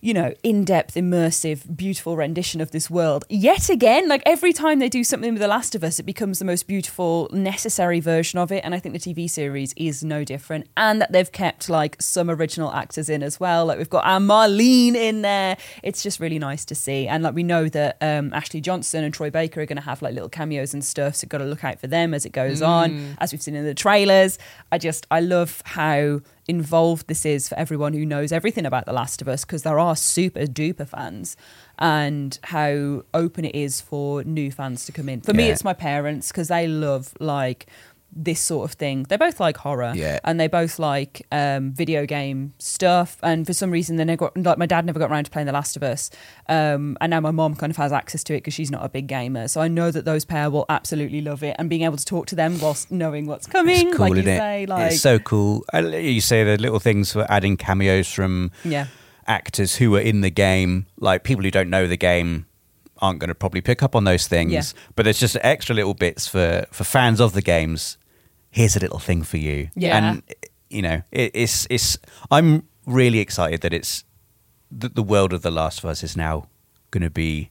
[0.00, 3.24] you know, in depth, immersive, beautiful rendition of this world.
[3.28, 6.38] Yet again, like every time they do something with The Last of Us, it becomes
[6.38, 8.64] the most beautiful, necessary version of it.
[8.64, 10.68] And I think the TV series is no different.
[10.76, 13.66] And that they've kept like some original actors in as well.
[13.66, 15.58] Like we've got our Marlene in there.
[15.82, 17.06] It's just really nice to see.
[17.06, 20.00] And like we know that um, Ashley Johnson and Troy Baker are going to have
[20.00, 21.16] like little cameos and stuff.
[21.16, 23.64] So got to look out for them as it goes on, as we've seen in
[23.64, 24.38] the trailers.
[24.72, 28.92] I just, I love how involved this is for everyone who knows everything about The
[28.92, 31.36] Last of Us because there are super duper fans
[31.78, 35.22] and how open it is for new fans to come in.
[35.22, 37.66] For me, it's my parents because they love like
[38.12, 39.04] this sort of thing.
[39.08, 40.18] They both like horror Yeah.
[40.24, 43.16] and they both like um, video game stuff.
[43.22, 45.46] And for some reason, they never got, like my dad never got around to playing
[45.46, 46.10] The Last of Us.
[46.48, 48.88] Um, and now my mom kind of has access to it because she's not a
[48.88, 49.46] big gamer.
[49.48, 51.54] So I know that those pair will absolutely love it.
[51.58, 54.30] And being able to talk to them whilst knowing what's coming, It's cool, like you
[54.30, 54.36] it?
[54.38, 55.64] say, like it's so cool.
[55.72, 58.86] You say the little things for adding cameos from yeah.
[59.26, 62.46] actors who are in the game, like people who don't know the game
[62.98, 64.52] aren't going to probably pick up on those things.
[64.52, 64.62] Yeah.
[64.94, 67.96] But there's just extra little bits for for fans of the games.
[68.50, 69.68] Here's a little thing for you.
[69.74, 69.96] Yeah.
[69.96, 70.22] And
[70.68, 71.98] you know, it, it's it's.
[72.30, 74.04] I'm really excited that it's
[74.70, 76.46] that the world of The Last of Us is now
[76.90, 77.50] going to be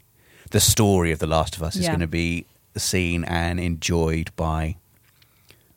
[0.52, 1.90] the story of The Last of Us is Yeah.
[1.90, 2.46] going to be
[2.78, 4.78] seen and enjoyed by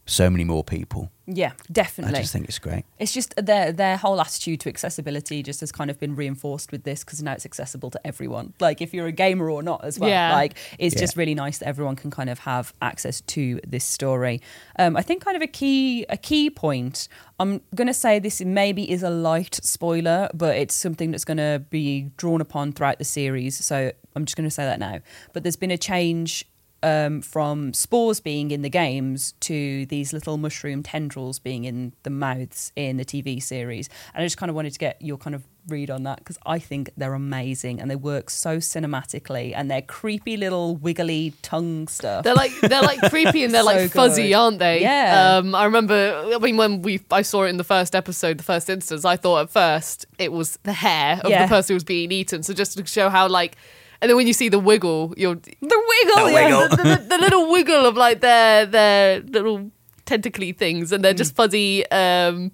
[0.06, 1.10] so many more people.
[1.26, 2.16] Yeah, definitely.
[2.18, 2.84] I just think it's great.
[2.98, 6.82] It's just their their whole attitude to accessibility just has kind of been reinforced with
[6.82, 8.54] this because now it's accessible to everyone.
[8.58, 10.10] Like if you're a gamer or not as well.
[10.10, 10.32] Yeah.
[10.34, 11.00] Like it's Yeah.
[11.00, 14.40] just really nice that everyone can kind of have access to this story.
[14.78, 17.06] Um, I think kind of a key a key point.
[17.38, 22.10] I'm gonna say this maybe is a light spoiler, but it's something that's gonna be
[22.16, 23.64] drawn upon throughout the series.
[23.64, 24.98] So I'm just gonna say that now.
[25.32, 26.44] But there's been a change
[26.82, 32.10] um, from spores being in the games to these little mushroom tendrils being in the
[32.10, 33.88] mouths in the TV series.
[34.14, 36.38] And I just kind of wanted to get your kind of read on that because
[36.44, 41.86] I think they're amazing and they work so cinematically and they're creepy little wiggly tongue
[41.88, 42.24] stuff.
[42.24, 44.34] They're like they're like creepy and they're So like fuzzy, good.
[44.34, 44.80] aren't they?
[44.80, 45.36] Yeah.
[45.36, 46.30] Um, I remember.
[46.34, 49.16] I mean, when we I saw it in the first episode, the first instance, I
[49.16, 51.46] thought at first it was the hair of Yeah.
[51.46, 52.42] the person who was being eaten.
[52.42, 53.56] So just to show how like.
[54.02, 56.44] And then when you see the wiggle, you're the wiggle, The yeah.
[56.44, 56.68] wiggle.
[56.76, 59.70] the, the, the little wiggle of like their their little
[60.06, 61.18] tentacly things, and they're Mm.
[61.18, 62.50] just fuzzy, um,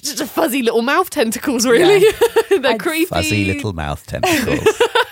[0.00, 1.66] just a fuzzy little mouth tentacles.
[1.66, 1.98] Really,
[2.50, 3.06] they're I'd- creepy.
[3.06, 4.80] Fuzzy little mouth tentacles.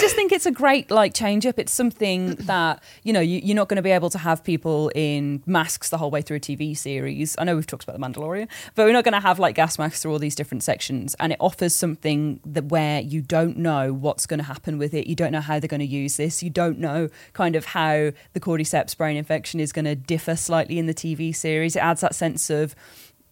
[0.00, 1.58] I just think it's a great like change up.
[1.58, 4.90] It's something that you know you, you're not going to be able to have people
[4.94, 7.36] in masks the whole way through a TV series.
[7.38, 9.78] I know we've talked about the Mandalorian, but we're not going to have like gas
[9.78, 11.14] masks through all these different sections.
[11.20, 15.06] And it offers something that where you don't know what's going to happen with it.
[15.06, 16.42] You don't know how they're going to use this.
[16.42, 20.78] You don't know kind of how the cordyceps brain infection is going to differ slightly
[20.78, 21.76] in the TV series.
[21.76, 22.74] It adds that sense of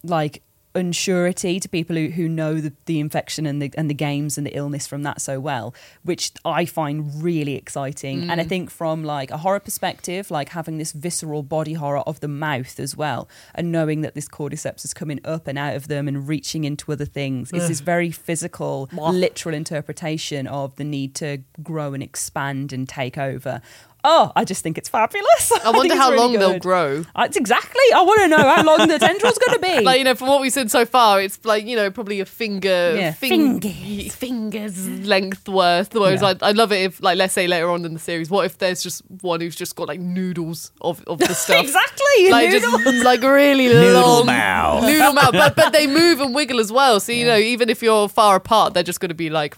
[0.04, 0.42] like
[0.78, 4.46] unsurety to people who, who know the, the infection and the and the games and
[4.46, 8.30] the illness from that so well, which I find really exciting.
[8.30, 8.48] And I mm.
[8.48, 12.78] think from like a horror perspective, like having this visceral body horror of the mouth
[12.80, 16.28] as well, and knowing that this cordyceps is coming up and out of them and
[16.28, 21.92] reaching into other things, it's this very physical, literal interpretation of the need to grow
[21.94, 23.60] and expand and take over.
[24.04, 25.52] Oh, I just think it's fabulous.
[25.52, 26.62] I wonder think how really long they'll good.
[26.62, 27.04] grow.
[27.16, 27.82] Uh, That's exactly.
[27.94, 29.84] I want to know how long the tendril's going to be.
[29.88, 32.24] Like you know, from what we've said so far, it's like you know probably a
[32.24, 33.12] finger, Yeah.
[33.12, 34.14] fing- Fingers.
[34.14, 35.94] fingers length worth.
[35.94, 36.34] Whereas Yeah.
[36.42, 38.58] I, I love it if, like, let's say later on in the series, what if
[38.58, 42.30] there's just one who's just got like noodles of, of the stuff, exactly.
[42.30, 42.78] like noodle.
[42.78, 44.84] just like really Noodle long mouth.
[44.84, 45.32] noodle mouth.
[45.32, 47.00] But but they move and wiggle as well.
[47.00, 49.56] So you know, even if you're far apart, they're just going to be like,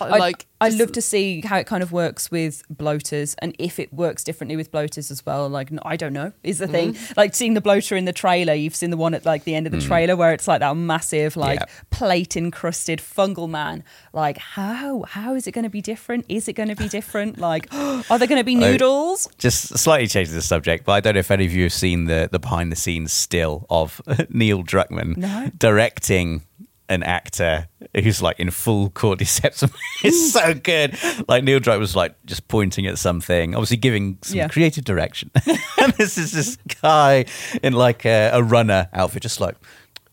[0.00, 0.46] like.
[0.60, 3.83] I'd just- love to see how it kind of works with bloaters and if it
[3.92, 5.48] works differently with bloaters as well.
[5.48, 6.94] Like, I don't know, is the thing.
[6.94, 7.12] Mm-hmm.
[7.16, 9.66] Like, seeing the bloater in the trailer, you've seen the one at like the end
[9.66, 11.66] of the trailer where it's like that massive, like Yeah.
[11.90, 13.84] plate encrusted fungal man.
[14.12, 15.02] Like, how?
[15.08, 16.26] How is it going to be different?
[16.28, 17.38] Is it going to be different?
[17.44, 19.28] Like, are there going to be I- noodles?
[19.38, 22.06] Just slightly changing the subject, but I don't know if any of you have seen
[22.06, 25.50] the, the behind the scenes still of Neil Druckmann No.
[25.58, 26.42] directing
[26.88, 27.66] an actor
[28.02, 29.62] who's like in full cordyceps.
[30.04, 30.98] it's so good.
[31.28, 34.48] Like Neil Druckmann was like just pointing at something, obviously giving some Yeah.
[34.48, 35.30] creative direction.
[35.80, 37.24] and this is this guy
[37.62, 39.56] in like a, a runner outfit, just like.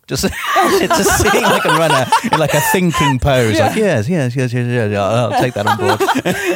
[0.07, 0.23] Just,
[0.57, 4.67] just sitting like a runner in like a thinking pose, like yes, yes, yes, yes,
[4.67, 6.01] yes, yeah, I'll take that on board.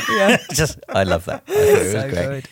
[0.09, 0.37] Yeah.
[0.51, 1.43] just, I love that.
[1.47, 2.27] I it was so great.
[2.27, 2.49] good.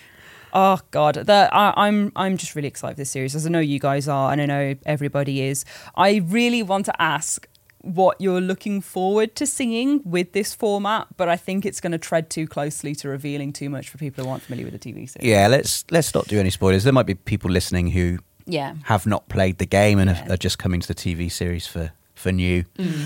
[0.53, 3.59] Oh God, the, I, I'm I'm just really excited for this series, as I know
[3.59, 5.65] you guys are, and I know everybody is.
[5.95, 7.47] I really want to ask
[7.83, 11.97] what you're looking forward to seeing with this format, but I think it's going to
[11.97, 15.07] tread too closely to revealing too much for people who aren't familiar with the TV
[15.09, 15.17] series.
[15.29, 16.83] Yeah, let's let's not do any spoilers.
[16.85, 18.75] There might be people listening who Yeah.
[18.85, 20.23] have not played the game and Yeah.
[20.25, 20.31] Mm.
[20.31, 22.63] are just coming to the TV series for for new.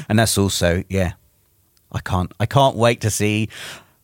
[0.08, 1.13] And that's also yeah.
[1.92, 3.50] I can't I can't wait to see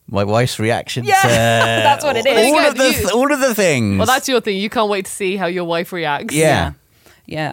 [0.08, 1.06] my wife's reaction.
[1.06, 1.28] Yeah, to
[1.84, 2.36] that's what it is.
[2.52, 3.98] All There of the you- all of the things.
[4.00, 4.58] Well, that's your thing.
[4.58, 6.34] You can't wait to see how your wife reacts.
[6.34, 6.44] Yeah.
[6.48, 6.72] Yeah,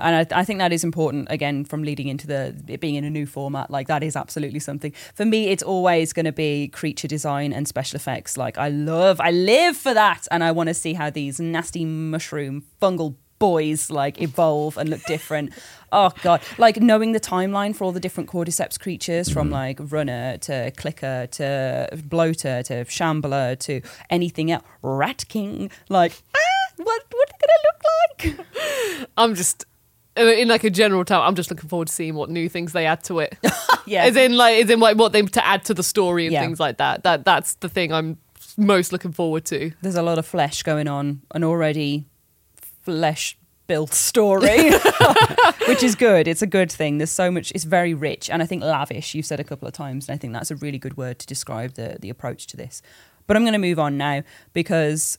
[0.02, 3.04] and I, I think that is important again from leading into the it being in
[3.04, 3.70] a new format.
[3.70, 5.48] Like that is absolutely something for me.
[5.48, 8.36] It's always going to be creature design and special effects.
[8.36, 11.84] Like I love, I live for that, and I want to see how these nasty
[11.84, 15.52] mushroom fungal boys like evolve and look different.
[15.92, 20.36] oh god, like knowing the timeline for all the different cordyceps creatures from like runner
[20.38, 23.80] to clicker to bloater to shambler to
[24.10, 25.70] anything else, rat king.
[25.88, 27.09] Like ah, what
[27.50, 29.08] what gonna look like?
[29.16, 29.64] I'm just
[30.16, 31.22] in like a general term.
[31.22, 33.36] I'm just looking forward to seeing what new things they add to it.
[33.86, 34.04] Yeah.
[34.04, 36.42] as in like as in like what they to add to the story and Yeah.
[36.42, 37.02] things like that.
[37.02, 38.18] That that's the thing I'm
[38.56, 39.72] most looking forward to.
[39.82, 42.04] there's a lot of flesh going on, an already
[42.82, 43.36] flesh
[43.66, 44.70] built story,
[45.68, 46.28] which is good.
[46.28, 46.98] It's a good thing.
[46.98, 48.28] There's so much, it's very rich.
[48.28, 50.08] And I think lavish, you've said a couple of times.
[50.08, 52.82] And I think that's a really good word to describe the, the approach to this.
[53.26, 55.18] But I'm going to move on now because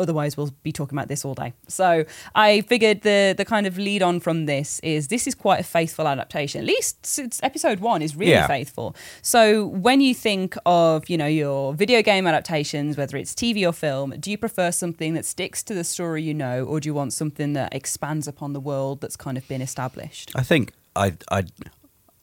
[0.00, 1.52] otherwise we'll be talking about this all day.
[1.68, 5.60] So I figured the the kind of lead on from this is this is quite
[5.60, 6.60] a faithful adaptation.
[6.62, 8.46] At least since episode one is really Yeah.
[8.46, 8.94] faithful.
[9.22, 13.72] So when you think of you know your video game adaptations, whether it's TV or
[13.72, 16.94] film, do you prefer something that sticks to the story you know, or do you
[16.94, 20.32] want something that expands upon the world that's kind of been established?
[20.34, 21.44] I think I I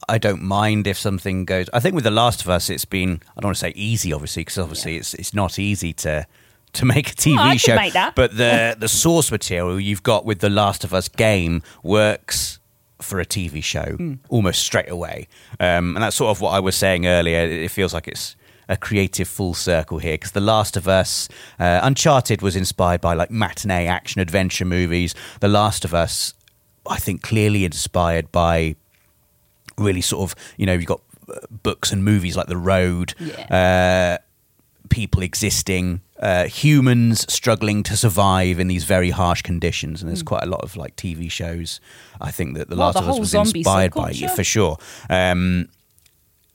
[0.07, 1.67] I don't mind if something goes.
[1.73, 4.13] I think with The Last of Us, it's been I don't want to say easy,
[4.13, 4.99] obviously, because obviously Yeah.
[4.99, 6.25] it's it's not easy to
[6.73, 7.75] to make a TV I could show.
[7.75, 8.15] make that.
[8.15, 12.59] But the the source material you've got with The Last of Us game works
[13.01, 14.13] for a TV show Hmm.
[14.29, 15.27] almost straight away,
[15.59, 17.39] um, and that's sort of what I was saying earlier.
[17.41, 18.35] It feels like it's
[18.67, 21.27] a creative full circle here because The Last of Us,
[21.59, 25.15] uh, Uncharted was inspired by like matinee action adventure movies.
[25.39, 26.33] The Last of Us,
[26.87, 28.75] I think, clearly inspired by
[29.77, 33.13] really sort of you know you've got uh, books and movies like The Road,
[33.49, 34.17] uh,
[34.89, 40.43] people existing, uh, humans struggling to survive in these very harsh conditions, and there's quite
[40.43, 41.79] a lot of like TV shows.
[42.19, 44.77] I think that The Well, Last the of Us was inspired by yeah, for sure.
[45.09, 45.69] Um,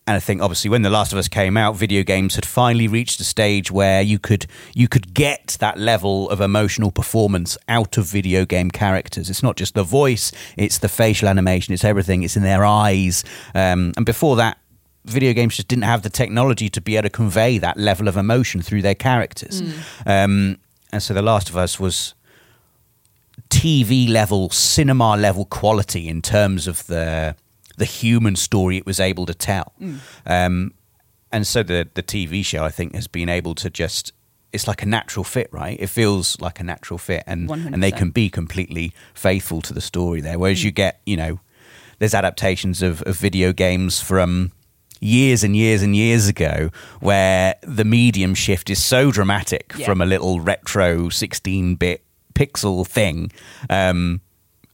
[0.06, 2.88] and I think obviously when The Last of Us came out, video games had finally
[2.88, 7.96] reached a stage where you could you could get that level of emotional performance out
[7.96, 9.30] of video game characters.
[9.30, 13.24] It's not just the voice, it's the facial animation, it's everything, it's in their eyes.
[13.54, 14.58] Um, and before that,
[15.04, 18.16] video games just didn't have the technology to be able to convey that level of
[18.16, 19.62] emotion through their characters.
[20.06, 20.58] Um,
[20.92, 22.14] and so The Last of Us was
[23.50, 27.36] TV level, cinema level quality in terms of the
[27.76, 29.72] the human story it was able to tell.
[30.26, 30.72] Um,
[31.32, 34.12] and so the the TV show, I think, has been able to just.
[34.52, 35.76] It's like a natural fit, right?
[35.80, 39.80] It feels like a natural fit, and and they can be completely faithful to the
[39.80, 40.38] story there.
[40.38, 41.40] Whereas you get, you know,
[41.98, 44.52] there's adaptations of, of video games from
[45.04, 49.84] years and years and years ago where the medium shift is so dramatic Yeah.
[49.86, 52.02] from a little retro 16-bit
[52.34, 53.30] pixel thing
[53.70, 54.20] um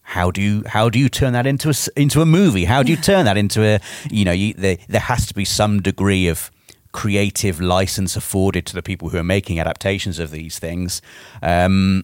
[0.03, 2.91] how do you how do you turn that into a into a movie how do
[2.91, 6.27] you turn that into a you know you, there, there has to be some degree
[6.29, 6.51] of
[6.93, 11.03] creative license afforded to the people who are making adaptations of these things
[11.43, 12.03] um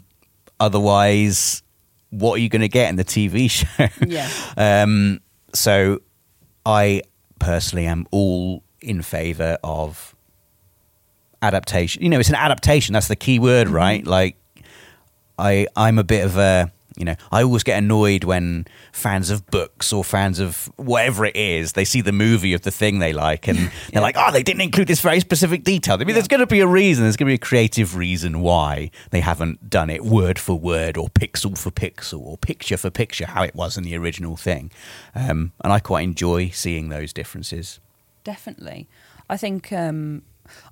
[0.60, 1.62] otherwise
[2.10, 4.28] what are you going to get in the tv show Yeah.
[4.56, 5.20] um,
[5.54, 6.00] so
[6.64, 7.02] I
[7.38, 10.14] personally am all in favor of
[11.42, 12.02] adaptation.
[12.02, 12.92] You know, it's an adaptation.
[12.92, 14.00] That's the key word, right?
[14.00, 14.10] Mm-hmm.
[14.10, 14.36] Like,
[15.38, 19.46] I I'm a bit of a you know I always get annoyed when fans of
[19.46, 23.12] books or fans of whatever it is they see the movie of the thing they
[23.12, 25.96] like and they're like oh they didn't include this very specific detail.
[26.00, 27.04] I mean, there's going to be a reason.
[27.04, 30.96] There's going to be a creative reason why they haven't done it word for word
[30.96, 34.70] or pixel for pixel or picture for picture how it was in the original thing.
[35.14, 37.80] Um, and I quite enjoy seeing those differences.
[38.24, 38.88] Definitely.
[39.28, 40.22] I think um,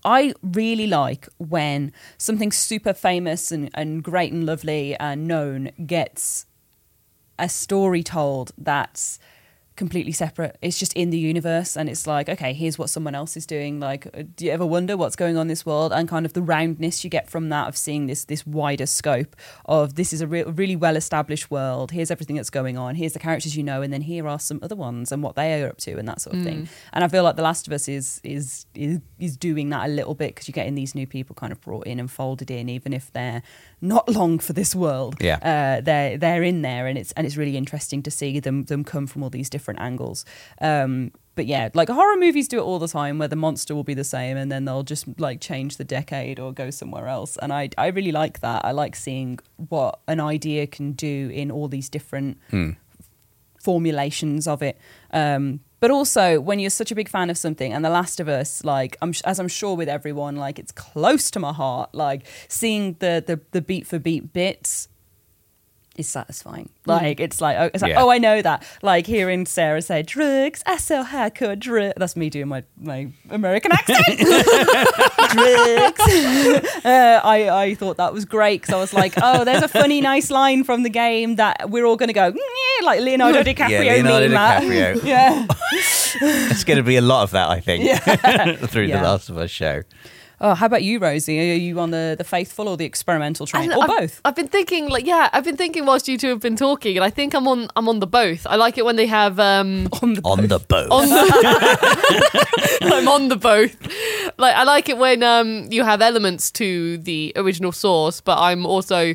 [0.04, 6.46] I really like when something super famous and, and great and lovely and known gets
[7.38, 9.18] a story told that's
[9.76, 10.56] completely separate.
[10.62, 13.80] It's just in the universe, and it's like, okay, here's what someone else is doing.
[13.80, 15.92] Like, uh, do you ever wonder what's going on in this world?
[15.92, 19.36] And kind of the roundness you get from that of seeing this this wider scope
[19.64, 21.90] of this is a re- really well established world.
[21.90, 22.94] Here's everything that's going on.
[22.94, 25.60] Here's the characters you know, and then here are some other ones and what they
[25.62, 26.68] are up to and that sort of thing.
[26.92, 29.92] And I feel like The Last of Us is is is, is doing that a
[29.92, 32.68] little bit because you're getting these new people kind of brought in and folded in,
[32.68, 33.42] even if they're
[33.84, 35.16] not long for this world.
[35.20, 35.38] Yeah.
[35.42, 38.84] uh, they're they're in there, and it's and it's really interesting to see them them
[38.84, 40.24] come from all these different angles.
[40.60, 43.84] Um, but yeah, like horror movies do it all the time, where the monster will
[43.84, 47.36] be the same, and then they'll just like change the decade or go somewhere else.
[47.42, 48.64] And I I really like that.
[48.64, 52.38] I like seeing what an idea can do in all these different
[53.60, 54.78] formulations of it.
[55.10, 58.26] Um, but also, when you're such a big fan of something, and The Last of
[58.26, 61.94] Us, like I'm, as I'm sure with everyone, like it's close to my heart.
[61.94, 64.88] Like seeing the the, the beat for beat bits
[65.96, 66.68] is satisfying.
[66.86, 68.02] Like it's like oh, it's like Yeah.
[68.02, 68.64] oh I know that.
[68.82, 71.94] Like hearing Sarah say drugs, I sell hardcore drugs.
[71.96, 74.18] That's me doing my my American accent.
[74.18, 76.00] drugs.
[76.84, 80.00] uh, I I thought that was great because I was like oh there's a funny
[80.00, 82.32] nice line from the game that we're all gonna go
[82.82, 84.98] like Leonardo DiCaprio Yeah, Leonardo meme.
[84.98, 85.04] DiCaprio.
[85.04, 85.46] yeah.
[86.50, 87.82] It's going to be a lot of that, I think,
[88.70, 88.98] through Yeah.
[88.98, 89.82] the Last of Us show.
[90.40, 91.38] Oh, how about you, Rosie?
[91.52, 94.20] Are you on the, the faithful or the experimental train, or I've, both?
[94.24, 97.04] I've been thinking, like, yeah, I've been thinking whilst you two have been talking, and
[97.04, 98.46] I think I'm on, I'm on the both.
[98.46, 100.90] I like it when they have, um, On the On the boat.
[100.90, 103.76] on the, I'm on the both.
[104.38, 108.66] Like, I like it when um you have elements to the original source, but I'm
[108.66, 109.14] also,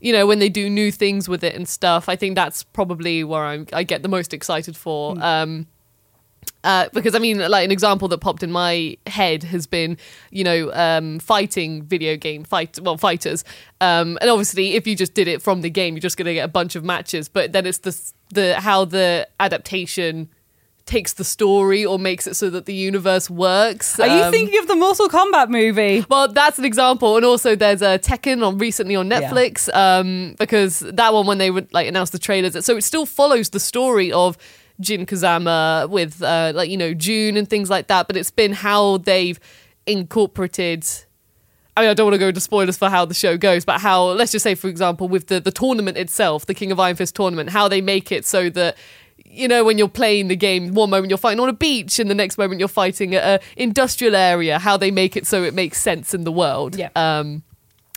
[0.00, 2.08] you know, when they do new things with it and stuff.
[2.08, 5.16] I think that's probably where I'm, I get the most excited for.
[5.22, 5.66] Um,
[6.64, 9.96] uh, because I mean, like an example that popped in my head has been,
[10.30, 13.44] you know, um, fighting video game fight, well, fighters,
[13.80, 16.34] um, and obviously, if you just did it from the game, you're just going to
[16.34, 17.28] get a bunch of matches.
[17.28, 17.98] But then it's the
[18.34, 20.28] the how the adaptation
[20.86, 24.00] takes the story or makes it so that the universe works.
[24.00, 26.04] Are you Um, thinking of the Mortal Kombat movie?
[26.10, 29.20] well, that's an example, and also there's a Tekken on recently on Yeah.
[29.20, 33.06] Netflix um, because that one when they would like announce the trailers, so it still
[33.06, 34.36] follows the story of
[34.80, 38.52] Jin Kazama with uh, like you know June and things like that, but it's been
[38.52, 39.38] how they've
[39.86, 40.86] incorporated.
[41.76, 43.80] I mean, I don't want to go into spoilers for how the show goes, but
[43.80, 46.96] how let's just say, for example, with the the tournament itself, the King of Iron
[46.96, 48.76] Fist tournament, how they make it so that
[49.24, 52.10] you know when you're playing the game, one moment you're fighting on a beach, and
[52.10, 54.58] the next moment you're fighting at a industrial area.
[54.58, 56.76] How they make it so it makes sense in the world.
[56.76, 56.90] Yeah.
[56.96, 57.42] Um,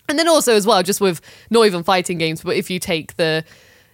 [0.10, 3.16] and then also as well, just with not even fighting games, but if you take
[3.16, 3.44] the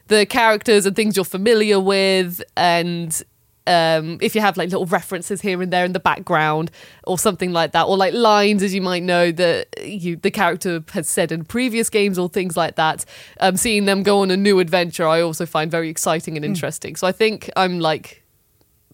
[0.09, 3.23] the characters and things you're familiar with, and
[3.67, 6.71] um, if you have like little references here and there in the background
[7.05, 10.83] or something like that, or like lines as you might know that you the character
[10.93, 13.05] has said in previous games or things like that,
[13.39, 16.95] um, seeing them go on a new adventure, I also find very exciting and interesting.
[16.95, 18.23] So I think I'm like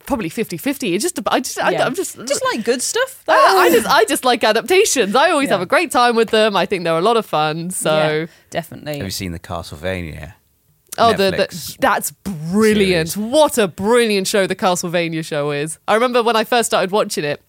[0.05, 1.83] probably 50-50 it's just i just I, Yeah.
[1.87, 3.23] i'm just just like good stuff.
[3.27, 5.15] I, I just I just like adaptations.
[5.15, 5.53] I always Yeah.
[5.55, 6.55] have a great time with them.
[6.55, 7.71] I think they're a lot of fun.
[7.71, 8.97] So Yeah, definitely.
[8.97, 10.33] Have you seen the Castlevania?
[10.97, 13.09] Oh, the, the that's brilliant!
[13.09, 13.31] series?
[13.31, 15.77] What a brilliant show the Castlevania show is.
[15.87, 17.41] I remember when I first started watching it.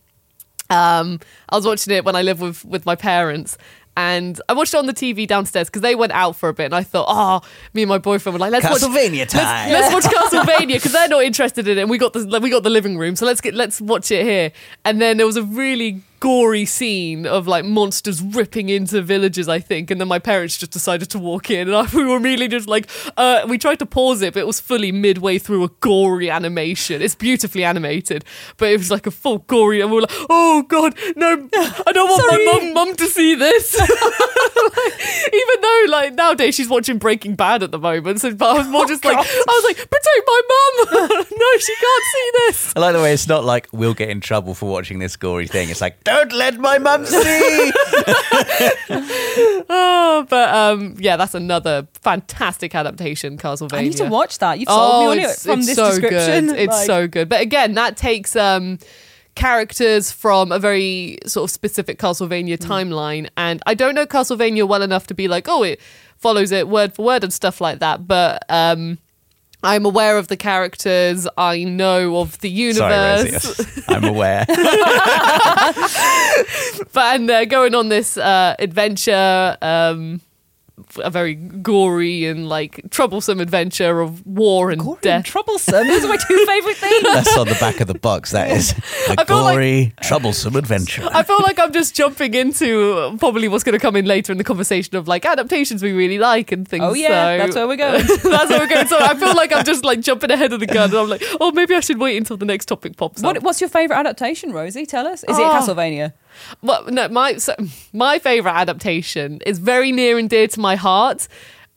[0.68, 3.56] Um, I was watching it when I lived with with my parents.
[3.98, 6.66] And I watched it on the TV downstairs because they went out for a bit,
[6.66, 9.72] and I thought, oh, me and my boyfriend were like, let's watch Castlevania time.
[9.72, 11.80] Let's watch Castlevania because they're not interested in it.
[11.80, 14.24] And we got the we got the living room, so let's get let's watch it
[14.24, 14.52] here.
[14.84, 19.60] And then there was a really gory scene of like monsters ripping into villages, I
[19.60, 19.92] think.
[19.92, 22.68] And then my parents just decided to walk in, and I, we were immediately just
[22.68, 26.28] like, uh, we tried to pause it, but it was fully midway through a gory
[26.28, 27.00] animation.
[27.00, 28.24] It's beautifully animated,
[28.56, 31.48] but it was like a full gory, and we were like, oh god, no,
[31.86, 32.44] I don't want Sorry.
[32.44, 33.74] my mum mum to see this.
[33.80, 38.66] Even though, like nowadays, she's watching Breaking Bad at the moment, so but I was
[38.66, 40.88] more just like, I was like, protect my mum.
[41.30, 42.72] no, she can't see this.
[42.74, 45.46] I like the way it's not like we'll get in trouble for watching this gory
[45.46, 45.70] thing.
[45.70, 47.72] It's like, don't let my mum see.
[49.68, 53.74] Oh, but um, yeah, that's another fantastic adaptation, Castlevania.
[53.78, 54.58] I need to watch that.
[54.58, 56.46] You've sold me on it from this so description.
[56.48, 56.58] Good.
[56.58, 57.28] It's Like- so good.
[57.28, 58.78] But again, that takes um,
[59.34, 62.70] characters from a very sort of specific Castlevania Hmm.
[62.72, 65.80] timeline, and I don't know Castlevania well enough to be like, oh, it
[66.16, 68.06] follows it word for word and stuff like that.
[68.06, 68.98] But um,
[69.66, 71.26] I'm aware of the characters.
[71.36, 73.58] I know of the Sorry, universe.
[73.58, 73.82] Rosie.
[73.88, 74.44] I'm aware.
[76.92, 80.20] but and they're going on this uh, adventure um,
[81.02, 85.24] a very gory and like troublesome adventure of war and Gory and death.
[85.24, 85.86] troublesome.
[85.86, 87.02] Those are my two favourite things.
[87.02, 88.30] That's on the back of the box.
[88.32, 88.72] That is
[89.08, 91.08] a I feel like- gory, troublesome adventure.
[91.12, 94.38] I feel like I'm just jumping into probably what's going to come in later in
[94.38, 96.84] the conversation of like adaptations we really like and things.
[96.84, 98.04] Oh yeah, so- that's where we're going.
[98.36, 98.86] That's where we're going.
[98.86, 101.22] So I feel like I'm just like jumping ahead of the gun, and I'm like,
[101.40, 103.42] oh, maybe I should wait until the next topic pops up.
[103.42, 104.86] What's your favourite adaptation, Rosie?
[104.86, 105.24] Tell us.
[105.24, 105.50] Is it Oh.
[105.52, 106.12] Castlevania?
[106.62, 107.54] Well, no, my so,
[107.92, 111.28] my favorite adaptation is very near and dear to my heart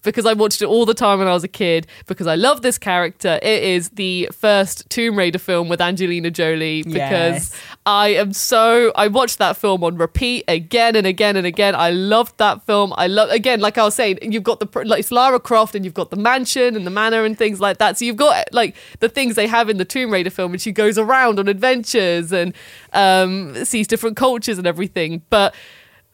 [0.04, 2.62] because I watched it all the time when I was a kid because I love
[2.62, 3.40] this character.
[3.42, 7.62] It is the first Tomb Raider film with Angelina Jolie because Yes.
[7.86, 11.76] I am so I watched that film on repeat again and again and again.
[11.76, 12.94] I loved that film.
[12.98, 15.84] I love again like I was saying, you've got the like it's Lara Croft and
[15.84, 17.98] you've got the mansion and the manor and things like that.
[17.98, 20.72] So you've got like the things they have in the Tomb Raider film and she
[20.72, 22.54] goes around on adventures and
[22.94, 25.24] um sees different cultures and everything.
[25.30, 25.54] But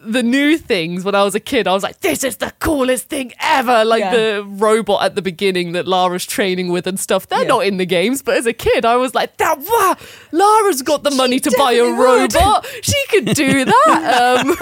[0.05, 3.09] the new things when I was a kid, I was like, this is the coolest
[3.09, 3.83] thing ever.
[3.85, 4.11] Like Yeah.
[4.15, 7.27] the robot at the beginning that Lara's training with and stuff.
[7.27, 7.47] They're Yeah.
[7.47, 9.95] not in the games, but as a kid, I was like, that wow,
[10.31, 12.33] Lara's got the money to buy a definitely would.
[12.35, 12.65] robot.
[12.81, 14.45] She could do that.
[14.45, 14.55] um,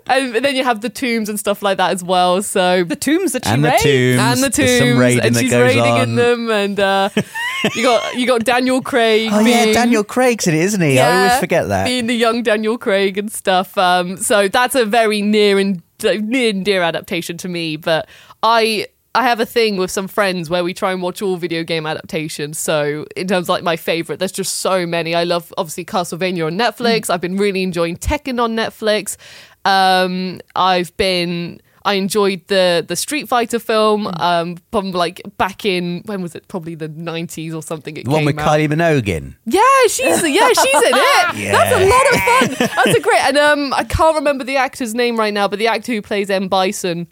[0.06, 2.42] and then you have the tombs and stuff like that as well.
[2.42, 3.84] So The tombs that she and the tombs.
[3.84, 6.00] and the There's some tombs, and that she's goes raiding on.
[6.02, 7.08] in them, and uh,
[7.74, 9.30] you got you got Daniel Craig.
[9.32, 10.98] Oh yeah, Daniel Craig's in it, isn't he?
[10.98, 11.84] I always forget that.
[11.84, 13.76] Being the young Daniel Craig and stuff.
[13.76, 17.76] Um, so that's a very near and near and dear adaptation to me.
[17.76, 18.08] But
[18.42, 21.64] I I have a thing with some friends where we try and watch all video
[21.64, 22.58] game adaptations.
[22.58, 25.14] So in terms of like my favorite, there's just so many.
[25.14, 27.10] I love obviously Castlevania on Netflix.
[27.10, 29.16] I've been really enjoying Tekken on Netflix.
[29.64, 31.60] Um, I've been.
[31.88, 36.46] I enjoyed the the Street Fighter film um, from like back in when was it?
[36.46, 37.96] Probably the nineties or something.
[37.96, 38.46] It the one came with out.
[38.46, 39.08] Kylie Minogue.
[39.08, 39.36] in.
[39.46, 41.36] Yeah, she's yeah, she's in it.
[41.38, 41.52] Yeah.
[41.56, 42.68] That's a lot of fun.
[42.84, 43.24] That's a great.
[43.24, 46.28] And um, I can't remember the actor's name right now, but the actor who plays
[46.28, 47.08] M Bison.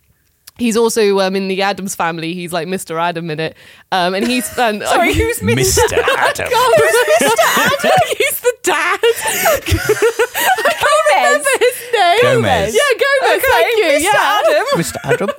[0.58, 2.32] He's also um, in the Addams family.
[2.32, 3.00] He's like Mr.
[3.00, 3.56] Adam in it,
[3.92, 5.56] um, and he's and, Sorry, who's Mr.
[5.56, 5.98] Mr.
[6.16, 6.48] Adam.
[6.48, 7.34] Mr.
[7.56, 7.90] Adam?
[8.18, 8.98] he's the dad.
[9.02, 12.20] I can't remember his name.
[12.22, 12.74] Gomez.
[12.74, 13.38] Yeah, Gomez.
[13.38, 13.84] Okay, thank you.
[13.84, 14.03] Mr.
[14.03, 14.66] Yeah, Adam.
[14.80, 14.97] Mr.
[15.05, 15.30] Adam.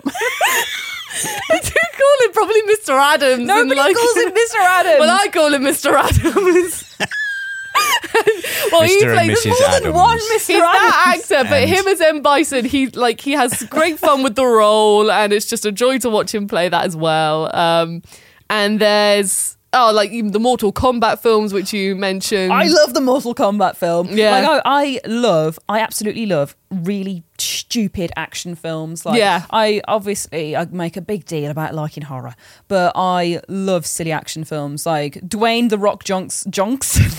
[1.50, 2.90] I do call him probably Mr.
[3.00, 3.44] Adams.
[3.48, 4.60] Nobody like- calls him Mr.
[4.60, 5.00] Adams.
[5.00, 5.94] Well, I call him Mr.
[5.94, 6.84] Adams.
[8.72, 9.08] well, he Mr.
[9.08, 9.50] and plays Mrs.
[9.72, 10.26] more than one Mr.
[10.30, 10.46] Adams.
[10.48, 14.24] He's that actor, but And- him as M Bison, he like he has great fun
[14.24, 17.54] with the role, and it's just a joy to watch him play that as well.
[17.56, 18.02] Um,
[18.50, 22.52] and there's oh, like even the Mortal Kombat films, which you mentioned.
[22.52, 24.10] I love the Mortal Kombat film.
[24.10, 24.32] Yeah.
[24.32, 29.06] Like I, I love, I absolutely love really stupid action films.
[29.06, 29.46] Like Yeah.
[29.52, 32.36] I obviously I make a big deal about liking horror,
[32.68, 37.04] but I love silly action films like Dwayne the Rock Jonks Johnson.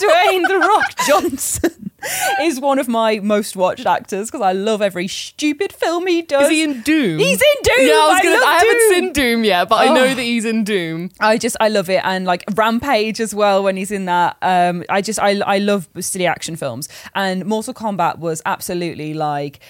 [0.00, 1.91] Dwayne the Rock Johnson
[2.42, 6.44] is one of my most watched actors because I love every stupid film he does.
[6.44, 7.18] Is he in Doom?
[7.18, 7.86] He's in Doom.
[7.86, 8.34] Yeah, I was gonna.
[8.36, 8.90] love I, haven't Doom.
[8.92, 10.14] seen Doom yet, but I know Oh.
[10.14, 11.10] that he's in Doom.
[11.20, 14.36] I just I love it and like Rampage as well when he's in that.
[14.42, 19.60] Um, I just I I love silly action films and Mortal Kombat was absolutely like.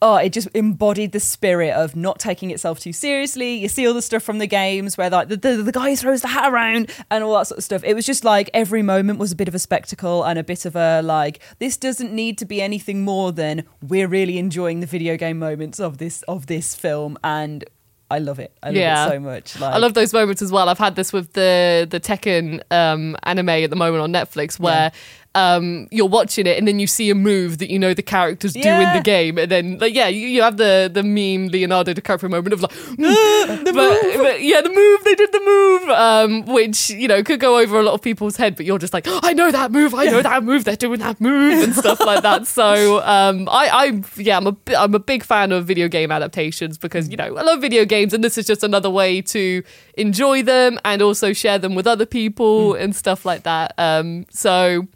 [0.00, 3.54] Oh, it just embodied the spirit of not taking itself too seriously.
[3.54, 6.22] You see all the stuff from the games where like the, the, the guy throws
[6.22, 7.82] the hat around and all that sort of stuff.
[7.82, 10.64] It was just like every moment was a bit of a spectacle and a bit
[10.64, 14.86] of a like this doesn't need to be anything more than we're really enjoying the
[14.86, 17.64] video game moments of this of this film and
[18.10, 18.56] I love it.
[18.62, 19.06] I love Yeah.
[19.06, 19.60] it so much.
[19.60, 20.68] Like, I love those moments as well.
[20.70, 24.92] I've had this with the the Tekken um, anime at the moment on Netflix, where
[25.38, 28.52] um, you're watching it and then you see a move that you know the characters
[28.52, 31.92] do in the game, and then like yeah, you, you have the the meme Leonardo
[31.94, 33.74] DiCaprio moment of like, "Mm," but,
[34.22, 37.78] but yeah, the move they did the move, um, which you know could go over
[37.78, 40.06] a lot of people's head, but you're just like, "Oh, I know that move, I
[40.06, 42.46] know that move, they're doing that move and stuff like that.
[42.46, 46.78] So um, I, I yeah, I'm a I'm a big fan of video game adaptations
[46.78, 49.62] because you know I love video games, and this is just another way to
[49.94, 53.74] enjoy them and also share them with other people and stuff like that.
[53.78, 54.88] Um, so.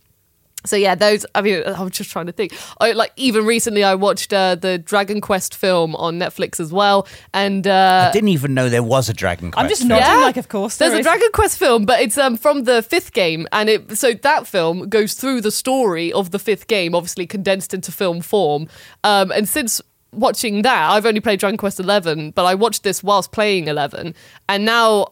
[0.64, 1.26] So yeah, those.
[1.34, 2.52] I mean, I'm just trying to think.
[2.80, 7.06] I, like even recently, I watched uh, the Dragon Quest film on Netflix as well,
[7.34, 9.62] and uh, I didn't even know there was a Dragon Quest.
[9.64, 10.16] I'm just nodding Yeah.
[10.24, 10.76] like, of course.
[10.76, 11.02] There's there a.
[11.02, 14.88] Dragon Quest film, but it's um from the fifth game, and it so that film
[14.88, 18.68] goes through the story of the fifth game, obviously condensed into film form.
[19.04, 19.80] Um, and since
[20.12, 24.14] watching that, I've only played Dragon Quest Eleven, but I watched this whilst playing Eleven,
[24.48, 25.06] and now.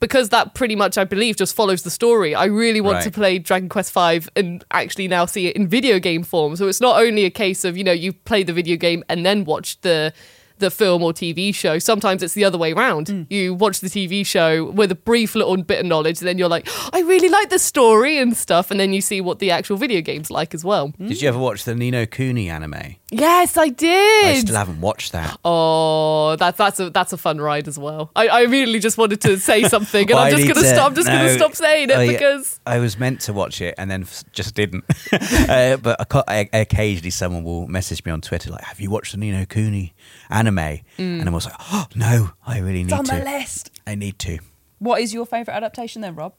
[0.00, 2.34] Because that pretty much, I believe, just follows the story.
[2.34, 3.04] I really want Right.
[3.04, 6.56] to play Dragon Quest V and actually now see it in video game form.
[6.56, 9.26] So it's not only a case of you know you play the video game and
[9.26, 10.12] then watch the
[10.60, 11.78] the film or TV show.
[11.78, 13.08] Sometimes it's the other way around.
[13.08, 13.22] Hmm.
[13.28, 16.48] You watch the TV show with a brief little bit of knowledge, and then you're
[16.48, 19.76] like, I really like the story and stuff, and then you see what the actual
[19.76, 20.92] video game's like as well.
[20.98, 22.96] Did you ever watch the Ni no Kuni anime?
[23.10, 24.24] Yes, I did.
[24.26, 25.36] I still haven't watched that.
[25.44, 28.10] Oh, that's that's a that's a fun ride as well.
[28.14, 30.88] I, I immediately just wanted to say something, and Well, I'm just gonna to- stop.
[30.90, 33.90] I'm just gonna stop saying it Oh, because I was meant to watch it and
[33.90, 34.84] then f- just didn't.
[35.12, 39.12] uh, but I I, occasionally someone will message me on Twitter like, "Have you watched
[39.12, 39.94] the Ni no Kuni
[40.28, 40.49] anime?"
[40.98, 41.20] Mm.
[41.20, 43.12] And I'm also like, "Oh no, I really need It's on to.
[43.14, 43.70] my list.
[43.86, 44.38] I need to."
[44.78, 46.34] What is your favourite adaptation then, Rob?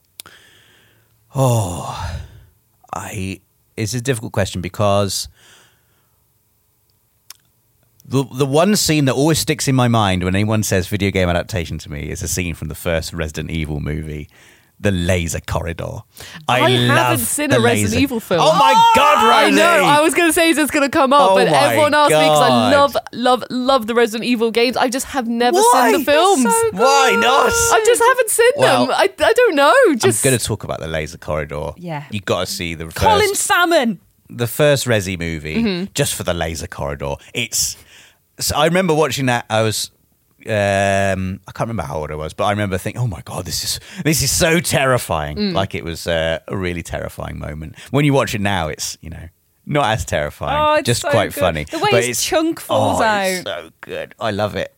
[1.35, 2.19] Oh,
[2.93, 3.39] I.
[3.77, 5.27] It's a difficult question because
[8.05, 11.29] the the one scene that always sticks in my mind when anyone says video game
[11.29, 14.27] adaptation to me is a scene from the first Resident Evil movie.
[14.81, 15.99] The laser corridor.
[16.47, 18.41] I, I love haven't seen a Resident laser- Evil film.
[18.43, 19.85] Oh my god, I know.
[19.85, 22.71] I was gonna say it's gonna come up, Oh but everyone asked me because I
[22.71, 24.75] love, love, love the Resident Evil games.
[24.77, 25.91] I just have never Why?
[25.91, 26.41] seen the films.
[26.43, 27.51] so Why not?
[27.51, 28.95] I just haven't seen Well, them.
[28.97, 29.75] I, I don't know.
[29.97, 31.73] Just I'm going to talk about the laser corridor.
[31.77, 32.05] Yeah.
[32.09, 33.99] you got to see the first, Colin Salmon.
[34.29, 35.91] the first Resi movie Mm-hmm.
[35.93, 37.15] just for the laser corridor.
[37.35, 37.77] It's.
[38.39, 39.45] So I remember watching that.
[39.47, 39.91] I was.
[40.47, 43.45] Um, I can't remember how old I was, but I remember thinking, "Oh my god,
[43.45, 45.53] this is this is so terrifying!" Mm.
[45.53, 47.77] Like it was uh, a really terrifying moment.
[47.91, 49.29] When you watch it now, it's you know
[49.65, 51.39] not as terrifying, Oh, just so quite good.
[51.39, 51.63] funny.
[51.65, 53.25] The way but his chunk falls oh, out.
[53.25, 54.15] it's so good.
[54.19, 54.73] I love it.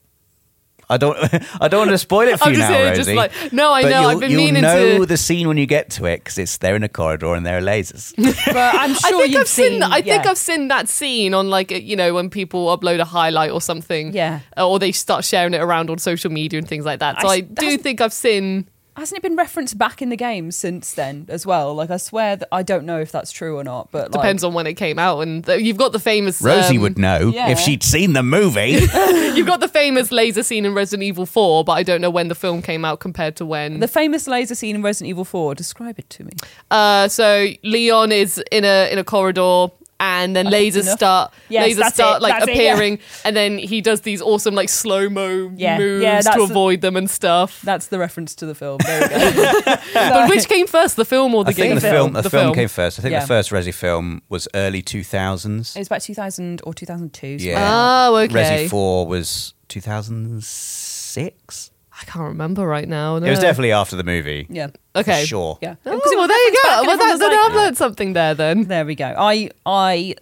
[0.90, 1.18] I don't.
[1.62, 2.96] I don't want to spoil it for I'm you just now, Rosie.
[3.04, 5.58] just like, no, I but know, I've been you'll meaning know to- the scene when
[5.58, 8.14] you get to it because it's they're in a corridor and there are lasers.
[8.46, 9.72] But I'm I sure think you've I've seen.
[9.74, 9.84] seen.
[9.84, 10.26] I think.
[10.26, 14.14] I've seen that scene on like you know when people upload a highlight or something.
[14.14, 14.40] Yeah.
[14.58, 17.22] Or they start sharing it around on social media and things like that.
[17.22, 18.68] So I do think I've seen.
[18.96, 21.74] Hasn't it been referenced back in the game since then as well?
[21.74, 24.44] Like I swear that I don't know if that's true or not, but like, Depends
[24.44, 26.42] on when it came out, and th- you've got the famous.
[26.42, 27.50] Rosie um, would know yeah.
[27.50, 28.80] if she'd seen the movie.
[29.34, 32.28] You've got the famous laser scene in Resident Evil 4, but I don't know when
[32.28, 33.80] the film came out compared to when.
[33.80, 35.56] the famous laser scene in Resident Evil 4.
[35.56, 36.32] Describe it to me.
[36.70, 39.68] uh, so Leon is in a in a corridor,
[40.04, 40.98] and then think lasers enough.
[40.98, 42.74] start Yes, lasers start it, like that's it, yeah.
[42.74, 46.38] appearing, and then he does these awesome like slow mo Yeah, moves yeah, to that's
[46.38, 47.62] the- avoid them and stuff.
[47.62, 48.80] That's the reference to the film.
[48.86, 49.64] There we go.
[49.94, 51.76] but which came first, the film or the I think game?
[51.76, 53.00] the film, the, film, came first.
[53.00, 53.22] I think Yeah.
[53.22, 55.76] the first Resi film was early two thousands.
[55.76, 57.28] it was about 2000 or 2002.
[57.40, 58.08] Yeah.
[58.10, 58.34] Oh, okay.
[58.34, 61.72] Resi four was two thousand six.
[62.04, 63.16] I can't remember right now.
[63.16, 64.46] It was definitely after the movie.
[64.50, 64.68] Yeah.
[64.96, 65.22] okay.
[65.22, 65.58] for sure.
[65.62, 65.76] Yeah.
[65.86, 66.70] Oh, well, there you go.
[66.70, 68.64] Well, everyone that, was then like- I've learned something there then.
[68.66, 69.16] There we go.
[69.18, 70.16] I I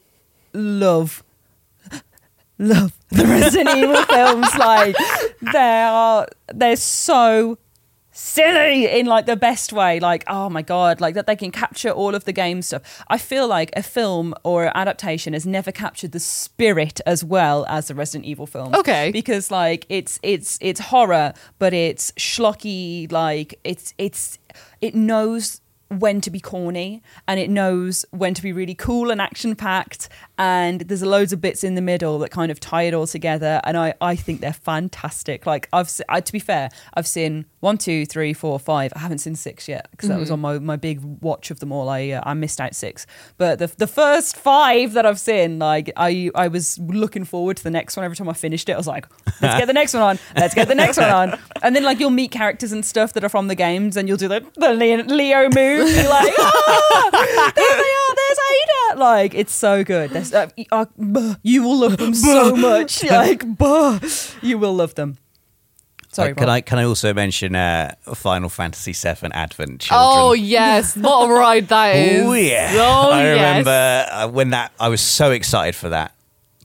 [0.53, 1.23] love
[2.59, 4.47] love the Resident Evil films.
[4.57, 4.95] Like
[5.53, 7.57] they are they're so
[8.11, 9.99] silly in like the best way.
[9.99, 13.03] Like oh my god, like that they can capture all of the game stuff.
[13.07, 17.87] I feel like a film or adaptation has never captured the spirit as well as
[17.87, 19.11] the Resident Evil film Okay.
[19.11, 23.11] because like it's it's it's horror, but it's schlocky.
[23.11, 24.37] Like it's it's
[24.81, 29.19] it knows when to be corny and it knows when to be really cool and
[29.19, 30.07] action packed
[30.37, 33.59] and there's loads of bits in the middle that kind of tie it all together
[33.65, 37.77] and i i think they're fantastic like i've I, to be fair i've seen one
[37.77, 38.91] two three four five.
[38.95, 41.71] I haven't seen six yet because that was on my, my big watch of them
[41.71, 41.89] all.
[41.89, 43.07] I uh, i missed out six.
[43.37, 47.63] But the the first five that i've seen like i i was looking forward to
[47.63, 48.03] the next one.
[48.03, 49.07] Every time i finished it i was like
[49.41, 51.39] let's get the next one on let's get the next one on.
[51.63, 54.17] And then like you'll meet characters and stuff that are from the games and you'll
[54.17, 55.95] do the, the leo, leo move.
[55.95, 58.99] You're like ah, there they are there's ada.
[58.99, 60.15] Like it's so good.
[60.33, 60.85] Uh, uh,
[61.43, 63.03] you will love them so much.
[63.03, 63.99] Like buh,
[64.41, 65.17] you will love them
[66.11, 66.49] sorry Uh, can Rob.
[66.55, 70.09] I can I also mention uh, Final Fantasy VII Advent Children?
[70.19, 72.23] Oh yes, what a ride that is!
[72.25, 72.71] Oh yeah!
[72.75, 73.35] Oh I yes.
[73.35, 76.13] remember uh, when that I was so excited for that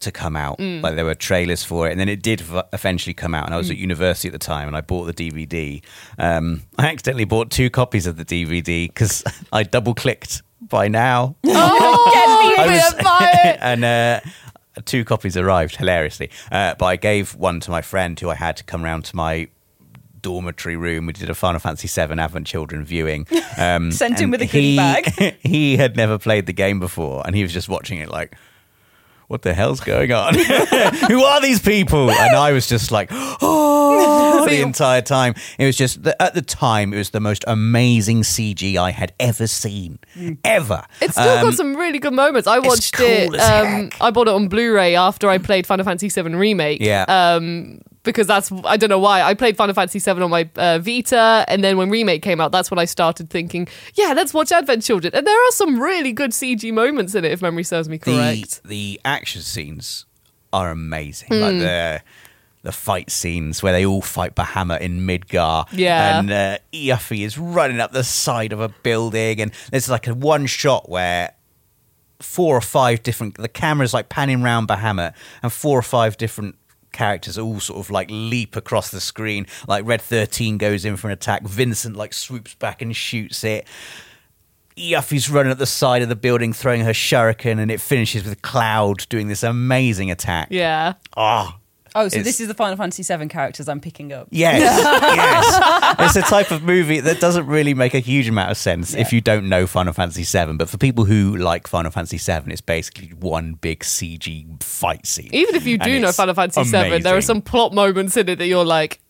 [0.01, 0.59] to come out.
[0.59, 0.82] Mm.
[0.82, 2.42] Like there were trailers for it, and then it did
[2.72, 3.47] eventually come out.
[3.47, 3.72] And I was Mm.
[3.72, 5.82] at university at the time, and I bought the DVD.
[6.18, 11.34] Um, I accidentally bought two copies of the DVD because I double clicked by now.
[11.47, 12.11] Oh,
[12.57, 14.20] Get me was- and uh,
[14.85, 16.31] two copies arrived hilariously.
[16.51, 19.16] Uh, but I gave one to my friend who I had to come round to
[19.16, 19.49] my
[20.20, 21.07] dormitory room.
[21.07, 23.27] We did a Final Fantasy VII Advent Children viewing.
[23.59, 25.37] Um, Sent him with a goodie bag.
[25.41, 28.37] he had never played the game before, and he was just watching it like.
[29.29, 30.35] What the hell's going on?
[31.09, 32.11] Who are these people?
[32.11, 35.35] And I was just like, oh, the entire time.
[35.59, 39.47] It was just at the time, it was the most amazing CG I had ever
[39.47, 39.99] seen,
[40.45, 40.85] ever.
[41.01, 42.47] It's still Um, got some really good moments.
[42.47, 43.39] I watched cool it.
[43.41, 43.91] Um.
[44.01, 46.81] I bought it on Blu-ray after I played Final Fantasy VII Remake.
[46.81, 47.05] Yeah.
[47.09, 50.78] Um, because that's I don't know why I played Final Fantasy VII on my uh,
[50.78, 54.50] Vita, and then when Remake came out, that's when I started thinking, yeah, let's watch
[54.50, 55.14] Advent Children.
[55.14, 58.62] And there are some really good CG moments in it, if memory serves me correct.
[58.62, 60.07] the the action scenes
[60.54, 61.28] are amazing.
[61.28, 61.40] Hmm.
[61.40, 62.02] Like the
[62.62, 65.68] the fight scenes where they all fight Bahamut in Midgar.
[65.70, 66.18] Yeah.
[66.18, 70.14] And uh, Yuffie is running up the side of a building, and there's like a
[70.14, 71.32] one shot where
[72.20, 76.57] four or five different the camera's like panning round Bahamut, and four or five different
[76.97, 79.47] characters all sort of like leap across the screen.
[79.68, 83.66] Like Red Thirteen goes in for an attack, Vincent like swoops back and shoots it.
[84.76, 88.42] Yuffie's running at the side of the building, throwing her shuriken, and it finishes with
[88.42, 90.49] Cloud doing this amazing attack.
[90.51, 90.94] Yeah.
[91.16, 91.55] Oh,
[91.97, 94.28] Oh, so It's- this is the Final Fantasy VII characters I'm picking up.
[94.30, 96.16] Yes, yes.
[96.16, 99.12] It's a type of movie that doesn't really make a huge amount of sense if
[99.12, 100.53] you don't know Final Fantasy VII.
[100.59, 105.30] But for people who like Final Fantasy VII, it's basically one big CG fight scene.
[105.32, 108.28] Even if you And do know Final Fantasy VII, there are some plot moments in
[108.28, 109.01] it that you're like,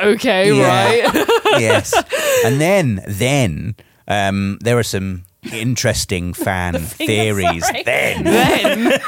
[0.00, 0.66] okay, Yeah.
[1.06, 1.26] right.
[1.60, 1.94] yes,
[2.44, 3.76] and then then
[4.08, 5.22] um, there are some
[5.52, 7.64] interesting fan theories.
[7.84, 9.00] Then then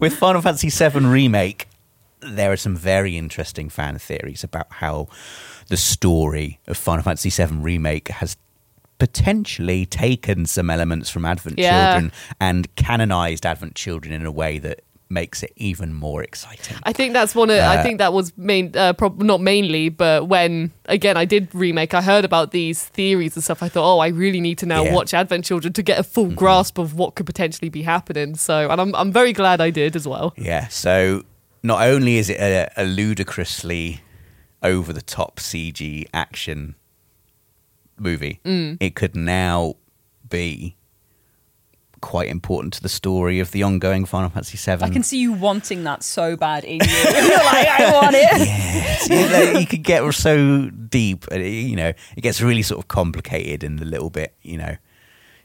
[0.00, 1.68] with Final Fantasy VII Remake,
[2.24, 5.08] there are some very interesting fan theories about how
[5.68, 8.36] the story of Final Fantasy VII Remake has
[8.98, 11.92] potentially taken some elements from Advent Yeah.
[11.94, 16.76] Children and canonized Advent Children in a way that makes it even more exciting.
[16.84, 17.58] I think that's one of.
[17.58, 21.48] I Uh, think that was main, uh, prob- not mainly, but when again I did
[21.54, 23.62] remake, I heard about these theories and stuff.
[23.62, 24.94] I thought, oh, I really need to now Yeah.
[24.94, 28.34] watch Advent Children to get a full grasp of what could potentially be happening.
[28.36, 30.32] So, and I'm I'm very glad I did as well.
[30.38, 31.22] Yeah, so
[31.64, 34.02] not only is it a, a ludicrously
[34.62, 36.74] over the top CG action
[37.98, 38.76] movie, Mm.
[38.80, 39.74] it could now
[40.28, 40.76] be
[42.00, 44.82] quite important to the story of the ongoing Final Fantasy VII.
[44.84, 46.86] I can see you wanting that so bad in you.
[46.86, 48.48] You're like, I want it.
[48.74, 52.62] Yes, you, know, you could get so deep, and it, you know, it gets really
[52.62, 54.76] sort of complicated and a little bit, you know,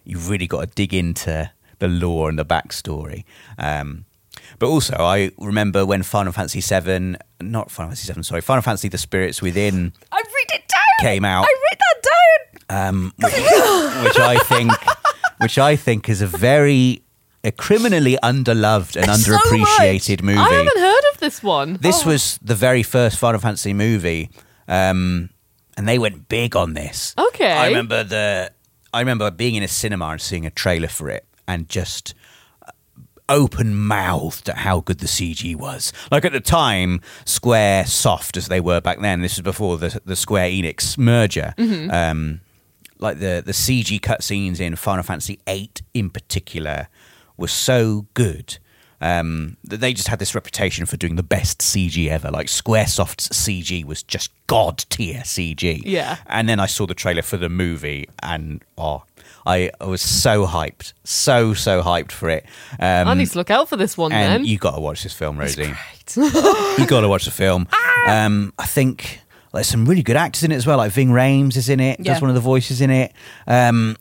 [0.03, 1.49] you've really got to dig into
[1.80, 3.24] the lore and the backstory.
[3.57, 4.05] Um,
[4.58, 8.88] but also, I remember when Final Fantasy VII, not Final Fantasy VII, sorry, Final Fantasy:
[8.89, 11.08] The Spirits Within I wrote it down.
[11.12, 12.10] came out, I wrote that
[12.70, 12.88] down.
[12.88, 13.34] um, which,
[14.06, 14.72] which I think,
[15.39, 17.04] which I think is a very
[17.43, 20.39] a criminally underloved and So underappreciated movie.
[20.39, 21.78] I haven't heard of this one.
[21.80, 22.10] This Oh.
[22.10, 24.30] was the very first Final Fantasy movie,
[24.68, 25.30] um,
[25.78, 27.14] and they went big on this.
[27.18, 27.52] Okay.
[27.52, 28.52] I remember the.
[28.93, 32.14] I remember being in a cinema and seeing a trailer for it, and just
[33.30, 35.93] open mouthed at how good the CG was.
[36.11, 39.21] Like at the time, Square Soft as they were back then.
[39.21, 41.53] This was before the the Square Enix merger.
[41.57, 41.91] Mm-hmm.
[41.91, 42.41] Um,
[42.99, 46.88] like the the CG cutscenes in Final Fantasy VIII in particular
[47.38, 48.57] were so good
[49.01, 52.30] um, that they just had this reputation for doing the best CG ever.
[52.30, 55.82] Like SquareSoft's CG was just god tier CG.
[55.86, 56.17] Yeah.
[56.27, 59.03] And then I saw the trailer for the movie, and oh,
[59.45, 62.45] I, I was so hyped, so so hyped for it.
[62.79, 64.45] Um, I need to look out for this one and then.
[64.45, 65.73] you got to watch this film, Rosie.
[66.15, 67.67] you got to watch the film.
[67.71, 68.25] Ah!
[68.25, 69.21] Um, I think
[69.53, 70.77] there's some really good actors in it as well.
[70.77, 72.13] Like Ving Rhames is in it, Yeah.
[72.13, 73.13] does one of the voices in it.
[73.47, 73.97] Um,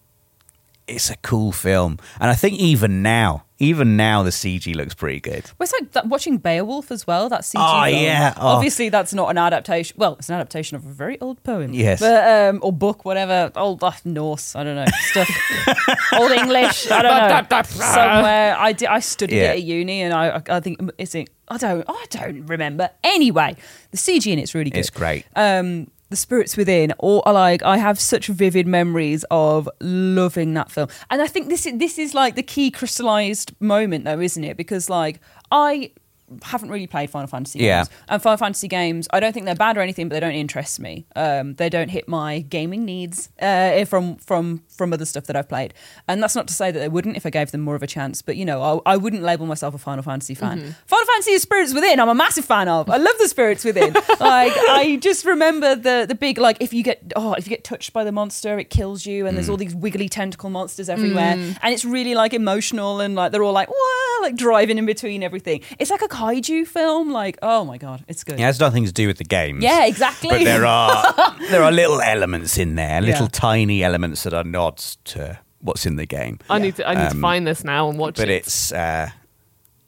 [0.86, 5.18] it's a cool film, and I think even now, even now, the CG looks pretty
[5.18, 5.44] good.
[5.58, 7.28] Well, it's like that, watching Beowulf as well.
[7.28, 7.54] That CG.
[7.58, 8.02] Oh, film.
[8.04, 8.34] yeah.
[8.36, 8.46] Oh.
[8.48, 9.96] Obviously, that's not an adaptation.
[9.98, 11.74] Well, it's an adaptation of a very old poem.
[11.74, 11.98] Yes.
[11.98, 13.50] But, um, or book, whatever.
[13.56, 14.54] Old uh, Norse.
[14.54, 15.28] I don't know stuff.
[16.14, 16.88] old English.
[16.90, 17.62] I don't know.
[17.64, 18.56] Somewhere.
[18.56, 18.88] I did.
[18.88, 19.52] I studied Yeah.
[19.52, 20.40] it at uni, and I.
[20.48, 21.14] I think it's.
[21.16, 21.84] in- I don't.
[21.88, 22.90] I don't remember.
[23.02, 23.56] Anyway,
[23.90, 24.78] the CG in it's really good.
[24.80, 25.24] It's great.
[25.34, 30.88] um the spirits within or like i have such vivid memories of loving that film.
[31.10, 34.56] And i think this is this is like the key crystallized moment though isn't it?
[34.56, 35.20] Because like
[35.52, 35.90] i
[36.42, 37.78] haven't really played final fantasy Yeah.
[37.84, 37.90] games.
[38.08, 40.78] And final fantasy games i don't think they're bad or anything but they don't interest
[40.80, 41.06] me.
[41.16, 45.48] Um they don't hit my gaming needs uh from from from other stuff that i've
[45.48, 45.74] played
[46.06, 47.86] and that's not to say that they wouldn't if i gave them more of a
[47.86, 50.70] chance but you know i, I wouldn't label myself a final fantasy fan mm-hmm.
[50.86, 53.92] final fantasy is spirits within i'm a massive fan of i love the spirits within
[54.20, 57.64] like i just remember the the big like if you get oh if you get
[57.64, 59.50] touched by the monster it kills you and there's mm.
[59.50, 61.58] all these wiggly tentacle monsters everywhere mm.
[61.62, 64.22] and it's really like emotional and like they're all like Wah!
[64.22, 68.24] like driving in between everything it's like a kaiju film like oh my god it's
[68.24, 69.62] good Yeah, It has nothing to do with the games.
[69.62, 70.30] Yeah, exactly.
[70.30, 73.30] But there are there are little elements in there, little Yeah.
[73.32, 76.38] tiny elements that are nods to what's in the game.
[76.48, 76.88] I need to.
[76.88, 78.26] I need to Um, find this now and watch but it.
[78.26, 79.10] But it's uh,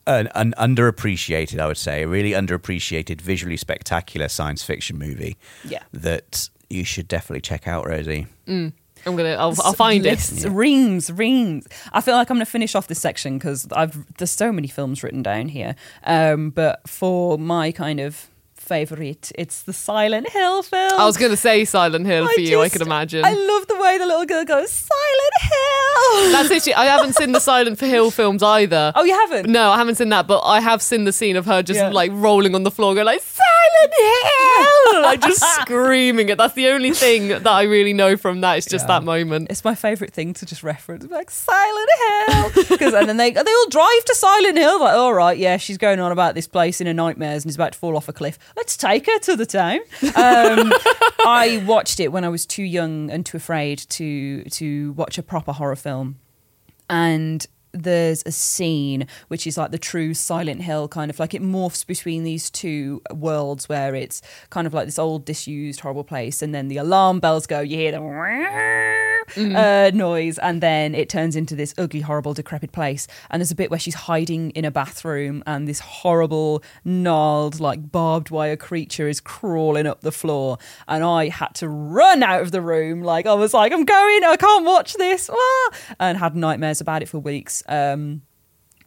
[0.06, 5.36] an, an underappreciated, I would say, a really underappreciated, visually spectacular science fiction movie.
[5.64, 5.82] Yeah.
[5.92, 8.26] that you should definitely check out, Rosie.
[8.46, 8.72] I'm
[9.16, 9.30] gonna.
[9.34, 10.10] I'll, I'll find it.
[10.10, 11.66] lists, rings, rings.
[11.92, 14.68] I feel like I'm going to finish off this section because I've there's so many
[14.68, 15.74] films written down here.
[16.04, 18.28] Um, but for my kind of
[18.74, 20.92] favorite, it's the Silent Hill film.
[21.00, 22.60] I was gonna say Silent Hill for you.
[22.62, 23.24] I can imagine.
[23.24, 26.32] I love the way the little girl goes Silent Hill.
[26.32, 26.74] That's literally.
[26.74, 28.92] I haven't seen the Silent Hill films either.
[28.94, 29.48] oh, you haven't?
[29.50, 31.90] No, I haven't seen that, but I have seen the scene of her just Yeah.
[31.90, 35.02] like rolling on the floor, going like Silent Hill!
[35.10, 36.38] like just screaming it.
[36.38, 38.58] That's the only thing that I really know from that.
[38.58, 38.98] It's just Yeah.
[39.00, 39.50] that moment.
[39.50, 41.90] It's my favourite thing to just reference, like Silent
[42.28, 44.80] Hill, because and then they they all drive to Silent Hill.
[44.80, 47.56] Like, all right, yeah, she's going on about this place in her nightmares and is
[47.56, 48.38] about to fall off a cliff.
[48.60, 49.80] Let's take her to the town.
[50.14, 50.72] Um,
[51.24, 55.22] I watched it when I was too young and too afraid to to watch a
[55.22, 56.18] proper horror film,
[56.90, 61.42] and there's a scene which is like the true Silent Hill kind of like it
[61.42, 66.42] morphs between these two worlds where it's kind of like this old disused horrible place
[66.42, 68.00] and then the alarm bells go you hear the
[69.36, 73.06] uh, noise and then it turns into this ugly horrible decrepit place.
[73.30, 77.92] And there's a bit where she's hiding in a bathroom and this horrible gnarled like
[77.92, 80.58] barbed wire creature is crawling up the floor.
[80.88, 84.24] And I had to run out of the room like I was like I'm going
[84.24, 85.30] I can't watch this.
[85.32, 85.70] Ah!
[85.98, 88.22] and had nightmares about it for weeks um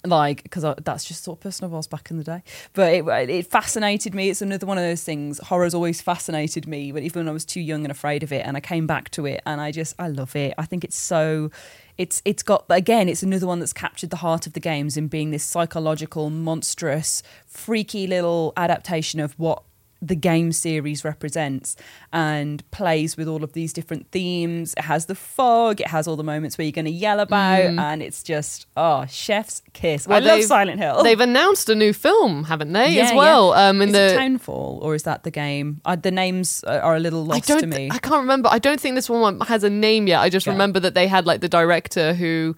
[0.06, 2.44] like because that's just sort of person I was back in the day.
[2.74, 4.30] But it it fascinated me.
[4.30, 5.40] It's another one of those things.
[5.40, 8.46] Horror's always fascinated me, but even when I was too young and afraid of it,
[8.46, 10.54] and I came back to it, and I just I love it.
[10.58, 11.52] I think it's so.
[11.98, 13.08] It's it's got again.
[13.08, 17.24] It's another one that's captured the heart of the games in being this psychological, monstrous,
[17.46, 19.64] freaky little adaptation of what
[20.06, 21.76] the game series represents
[22.12, 24.74] and plays with all of these different themes.
[24.78, 27.62] It has the fog, it has all the moments where you're going to yell about,
[27.62, 30.08] and it's just, oh, chef's kiss.
[30.08, 31.04] I love Silent Hill.
[31.04, 33.51] They've announced a new film, haven't they, Yeah, as well?
[33.56, 33.70] yeah.
[33.70, 35.80] Um, in is the it Townfall or is that the game?
[35.86, 37.89] Uh, the names are a little lost to me.
[37.91, 38.49] I can't remember.
[38.51, 40.20] I don't think this one has a name yet.
[40.20, 40.54] I just Yeah.
[40.54, 42.56] remember that they had like the director who.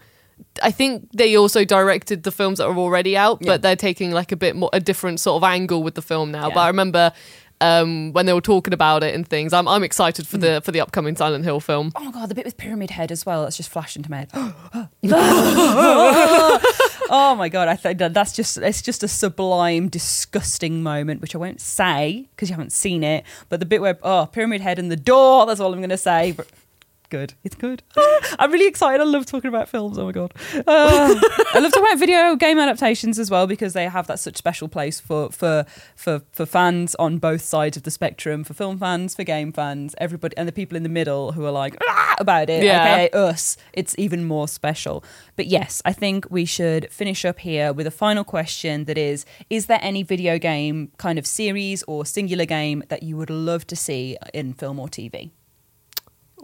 [0.64, 3.54] I think they also directed the films that are already out, Yeah.
[3.54, 6.32] but they're taking like a bit more a different sort of angle with the film
[6.32, 6.50] now.
[6.50, 7.12] But I remember
[7.62, 9.54] um, when they were talking about it and things.
[9.54, 10.42] I'm I'm excited for Mm.
[10.42, 11.92] the for the upcoming Silent Hill film.
[11.96, 13.44] Oh my god, the bit with Pyramid Head as well.
[13.44, 14.30] That's just flashed into my head.
[17.10, 21.38] oh my god, I think that's just it's just a sublime, disgusting moment, which I
[21.38, 23.24] won't say because you haven't seen it.
[23.50, 25.46] But the bit where oh, Pyramid Head and the door.
[25.46, 26.32] That's all I'm going to say.
[26.34, 26.48] But
[27.16, 27.82] good, it's good.
[28.40, 29.00] I'm really excited.
[29.00, 29.98] I love talking about films.
[29.98, 33.88] Oh my god, uh, I love talking about video game adaptations as well because they
[33.88, 37.92] have that such special place for for for for fans on both sides of the
[37.92, 41.46] spectrum, for film fans, for game fans, everybody, and the people in the middle who
[41.46, 42.64] are like "Ah!" about it.
[42.64, 42.84] Yeah.
[42.84, 45.04] Okay, us, it's even more special.
[45.38, 49.26] But yes, I think we should finish up here with a final question that is
[49.50, 53.66] Is there any video game kind of series or singular game that you would love
[53.68, 55.32] to see in film or TV?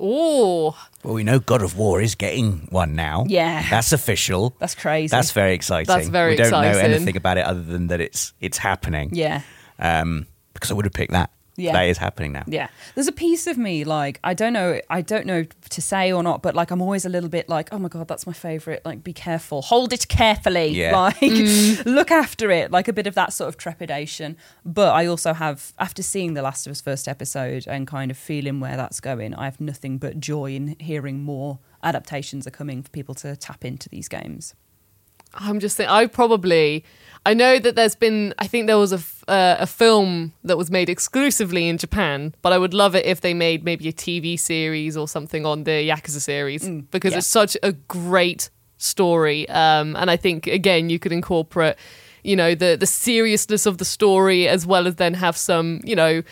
[0.03, 3.25] Oh, Well, we know God of War is getting one now.
[3.27, 3.63] Yeah.
[3.69, 4.55] That's official.
[4.59, 5.09] That's crazy.
[5.11, 5.85] That's very exciting.
[5.87, 9.11] That's very We don't know anything about it other than that it's it's happening.
[9.13, 9.41] yeah.
[9.79, 11.31] Um, because I would have picked that.
[11.61, 11.73] Yeah.
[11.73, 12.43] That is happening now.
[12.47, 12.67] Yeah.
[12.95, 16.23] There's a piece of me like I don't know I don't know to say or
[16.23, 18.85] not, but like I'm always a little bit like, oh my god, that's my favourite.
[18.85, 19.61] Like be careful.
[19.61, 20.67] Hold it carefully.
[20.67, 20.91] Yeah.
[21.01, 21.83] Like mm.
[21.85, 22.69] look after it.
[22.71, 24.37] Like a bit of that sort of trepidation.
[24.63, 28.17] But I also have after seeing The Last of Us first episode and kind of
[28.17, 32.83] feeling where that's going, I have nothing but joy in hearing more adaptations are coming
[32.83, 34.53] for people to tap into these games.
[35.33, 35.89] I'm just saying.
[35.89, 36.83] I probably.
[37.23, 38.33] I know that there's been.
[38.39, 42.51] I think there was a uh, a film that was made exclusively in Japan, but
[42.51, 45.87] I would love it if they made maybe a TV series or something on the
[45.87, 47.19] Yakuza series because yeah.
[47.19, 49.47] it's such a great story.
[49.49, 51.75] Um, and I think again you could incorporate,
[52.23, 55.95] you know, the the seriousness of the story as well as then have some, you
[55.95, 56.23] know.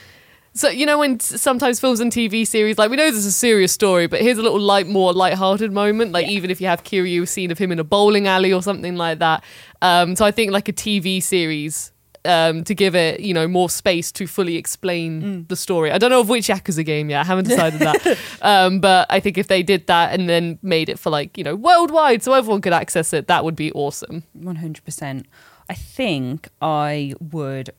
[0.60, 3.72] So you know when sometimes films and TV series like we know there's a serious
[3.72, 6.12] story, but here's a little light, more light-hearted moment.
[6.12, 8.98] Like even if you have Kiryu scene of him in a bowling alley or something
[8.98, 9.42] like that.
[9.82, 11.94] Um, so I think like a TV series
[12.26, 15.92] um, to give it you know more space to fully explain the story.
[15.94, 17.22] I don't know of which Yakuza game yet.
[17.22, 18.18] I haven't decided that.
[18.42, 21.44] um, but I think if they did that and then made it for like you
[21.46, 24.24] know worldwide, so everyone could access it, that would be awesome.
[24.34, 25.26] One hundred percent.
[25.70, 27.70] I think I would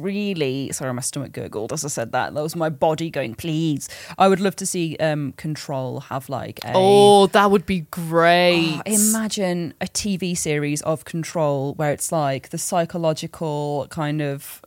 [0.00, 2.34] really sorry my stomach gurgled as I said that.
[2.34, 3.88] That was my body going, please.
[4.18, 8.78] I would love to see um Control have like a Oh, that would be great.
[8.78, 14.61] Oh, imagine a TV series of Control where it's like the psychological kind of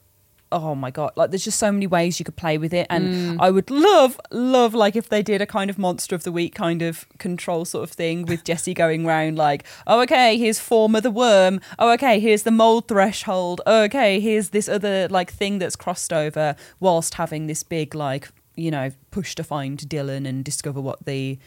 [0.63, 2.87] oh my god like there's just so many ways you could play with it.
[2.89, 3.37] And mm.
[3.39, 6.55] i would love love like if they did a kind of monster of the week
[6.55, 11.01] kind of control sort of thing with jesse going round like oh okay here's former
[11.01, 11.59] the worm.
[11.79, 13.61] Oh okay here's the mold threshold.
[13.65, 18.29] Oh, okay here's this other like thing that's crossed over whilst having this big like
[18.55, 21.37] you know push to find dylan and discover what the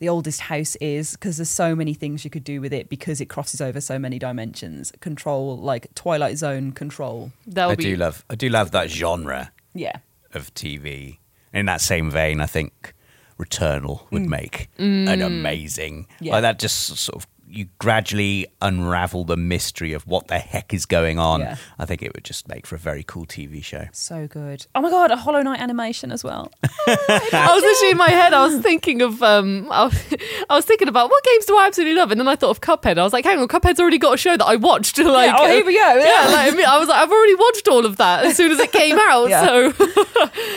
[0.00, 3.20] the oldest house is because there's so many things you could do with it because
[3.20, 7.84] it crosses over so many dimensions control like twilight zone control that I would be
[7.84, 9.98] do love I do love that genre yeah
[10.32, 11.18] of TV.
[11.52, 12.92] In that same vein, I think
[13.38, 16.06] Returnal would make an amazing Mm.
[16.20, 16.32] Yeah.
[16.32, 16.58] like that.
[16.58, 21.40] Just sort of you gradually unravel the mystery of what the heck is going on.
[21.40, 21.56] Yeah.
[21.78, 23.86] I think it would just make for a very cool TV show.
[23.92, 24.66] So good.
[24.74, 26.50] Oh my god, a Hollow Knight animation as well.
[26.86, 28.32] I was literally in my head.
[28.32, 30.04] I was thinking of um, I was,
[30.50, 32.60] I was thinking about what games do I absolutely love, and then I thought of
[32.60, 32.98] Cuphead.
[32.98, 34.98] I was like, hang on, Cuphead's already got a show that I watched.
[35.14, 35.94] Like, oh, here we go.
[35.94, 38.50] Yeah, like, I, mean, I was like, I've already watched all of that as soon
[38.50, 39.28] as it came out.
[39.28, 39.72] So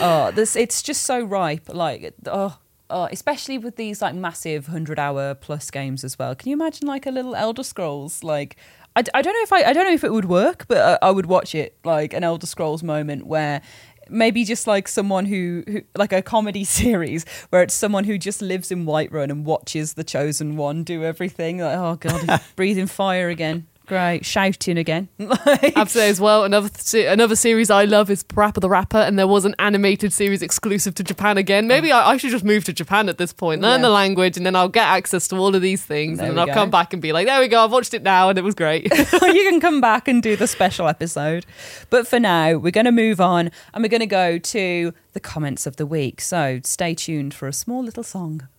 [0.01, 1.69] oh, this it's just so ripe.
[1.71, 2.57] Like oh.
[2.89, 6.35] Oh, especially with these like massive hundred hour plus games as well.
[6.35, 8.23] Can you imagine like a little Elder Scrolls?
[8.23, 8.55] Like,
[8.95, 11.07] I, I don't know if I I don't know if it would work, but I,
[11.07, 13.61] I would watch it like an Elder Scrolls moment where
[14.09, 18.41] maybe just like someone who, who like a comedy series where it's someone who just
[18.41, 21.59] lives in Whiterun and watches the chosen one do everything.
[21.59, 23.67] Like, oh god, he's breathing fire again.
[23.87, 25.07] Great, shouting again.
[25.19, 26.43] Absolutely as well.
[26.43, 30.11] Another se- another series I love is PaRappa the Rapper, and there was an animated
[30.11, 31.67] series exclusive to Japan again.
[31.67, 33.87] Maybe I, I should just move to Japan at this point, learn Yeah.
[33.87, 36.41] the language, and then I'll get access to all of these things, There and we
[36.41, 36.53] I'll go.
[36.53, 38.55] come back and be like, "There we go, I've watched it now, and it was
[38.55, 41.45] great." you can come back and do the special episode.
[41.89, 45.19] But for now, we're going to move on and we're going to go to the
[45.21, 46.19] comments of the week.
[46.19, 48.49] So stay tuned for a small little song.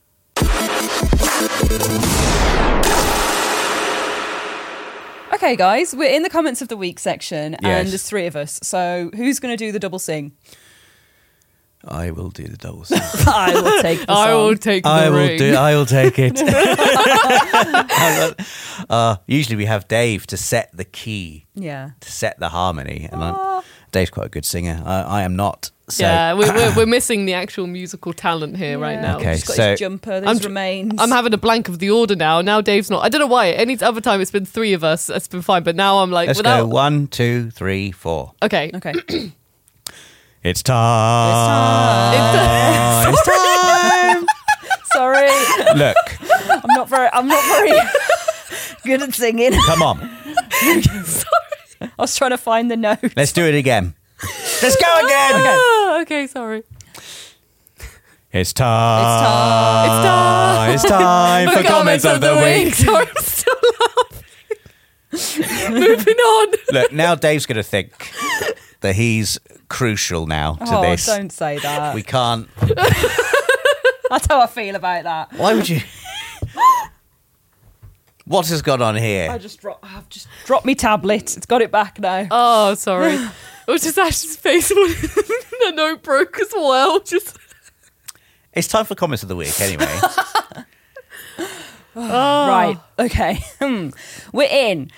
[5.38, 7.88] Okay, guys, we're in the comments of the week section, and Yes.
[7.90, 8.58] there's three of us.
[8.64, 10.32] So who's going to do the double sing?
[11.86, 12.98] I will do the double sing.
[13.28, 14.58] I will take the I will song.
[14.58, 15.38] take the I will ring.
[15.38, 15.54] do.
[15.54, 16.40] I will take it.
[18.90, 21.90] uh, usually we have Dave to set the key, Yeah.
[22.00, 23.60] to set the harmony, and Aw.
[23.60, 23.62] I,
[23.92, 24.82] Dave's quite a good singer.
[24.84, 25.70] I, I am not.
[25.90, 29.16] So yeah, we're, we're, we're missing the actual musical talent here right now.
[29.16, 30.94] Okay, He's got so- his jumper, I'm remains.
[30.98, 32.40] I'm having a blank of the order now.
[32.42, 33.02] Now Dave's not.
[33.04, 33.50] I don't know why.
[33.52, 35.08] Any other time it's been three of us.
[35.08, 35.62] It's been fine.
[35.62, 36.60] But now I'm like, let's without.
[36.60, 36.66] go.
[36.66, 38.32] One, two, three, four.
[38.42, 38.70] Okay.
[38.74, 38.92] Okay.
[40.44, 42.14] It's time.
[42.14, 44.26] It's- It's time.
[44.92, 45.28] Sorry.
[45.76, 45.96] Look,
[46.64, 47.76] I'm not very I'm not very
[48.84, 49.52] good at singing.
[49.66, 49.98] come on.
[51.80, 53.12] I was trying to find the note.
[53.16, 53.94] Let's do it again.
[54.62, 55.32] Let's go again.
[55.34, 56.64] Ah, okay, sorry.
[58.32, 59.84] It's time.
[59.84, 60.74] It's time.
[60.74, 62.74] It's time for comments of the week.
[62.74, 63.56] Sorry, I'm still
[65.10, 65.72] laughing.
[65.74, 66.54] Moving on.
[66.72, 67.92] Look, now Dave's going to think
[68.80, 71.06] that he's crucial now to oh, this.
[71.06, 71.94] don't say that.
[71.94, 72.48] We can't.
[74.10, 75.32] That's how I feel about that.
[75.34, 75.80] Why would you?
[78.28, 79.30] What has gone on here?
[79.30, 79.84] I just dropped.
[79.84, 81.36] I've just dropped my tablet.
[81.36, 82.26] It's got it back now.
[82.30, 83.14] Oh, sorry.
[83.14, 87.00] It was just Ash's face when the note broke as well.
[87.00, 87.36] Just
[88.52, 89.86] It's time for comments of the week, anyway.
[91.94, 92.78] Right.
[92.98, 93.40] Okay.
[93.60, 93.88] Hmm.
[94.32, 94.90] We're in.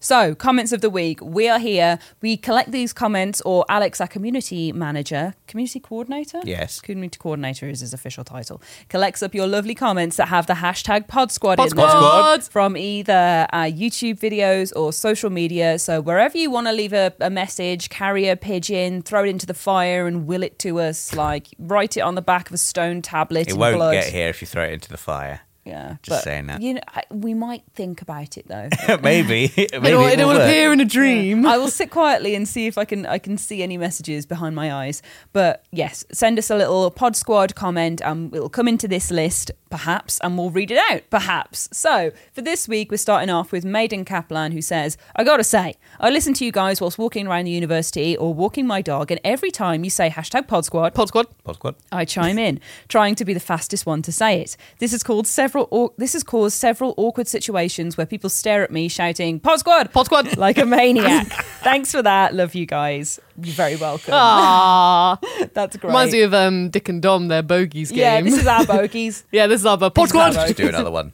[0.00, 1.20] So, comments of the week.
[1.20, 1.98] We are here.
[2.20, 6.40] We collect these comments, or Alex, our community manager, community coordinator?
[6.44, 6.80] Yes.
[6.80, 8.62] Community coordinator is his official title.
[8.88, 11.88] Collects up your lovely comments that have the hashtag Pod Squad in them.
[11.88, 12.44] Squad.
[12.44, 15.78] From either uh, YouTube videos or social media.
[15.78, 19.46] So, wherever you want to leave a, a message, carry a pigeon, throw it into
[19.46, 22.58] the fire and will it to us, like write it on the back of a
[22.58, 23.94] stone tablet it in won't blood.
[23.94, 25.40] get here if you throw it into the fire.
[25.68, 26.60] Yeah, Just but, saying that.
[26.62, 28.68] You know, I- we might think about it though.
[29.02, 29.52] maybe.
[29.56, 30.42] maybe it will, it will work.
[30.42, 31.46] appear in a dream.
[31.46, 34.54] I will sit quietly and see if I can I can see any messages behind
[34.56, 35.02] my eyes.
[35.32, 39.50] But yes, send us a little Pod Squad comment, and it'll come into this list
[39.70, 41.68] perhaps, and we'll read it out perhaps.
[41.72, 45.74] So for this week, we're starting off with Maiden Kaplan, who says, "I gotta say,
[46.00, 49.20] I listen to you guys whilst walking around the university or walking my dog, and
[49.24, 51.26] every time you say hashtag Pod Squad, Pod Squad.
[51.44, 51.74] Pod squad.
[51.92, 54.56] I chime in, trying to be the fastest one to say it.
[54.78, 55.57] This has caused several.
[55.72, 59.92] Au- this has caused several awkward situations where people stare at me shouting "Pod Squad!"
[59.92, 60.36] Pod Squad.
[60.36, 61.26] like a maniac.
[61.62, 62.34] Thanks for that.
[62.34, 63.18] Love you guys.
[63.42, 64.14] You're very welcome.
[64.14, 65.18] Ah,
[65.54, 65.88] That's great.
[65.88, 67.98] reminds me of um, Dick and Dom, their bogeys game.
[67.98, 69.24] yeah, this is our bogies.
[69.32, 70.34] yeah, this is our Pod This is Squad.
[70.34, 70.44] bogeys.
[70.44, 71.12] Just do another one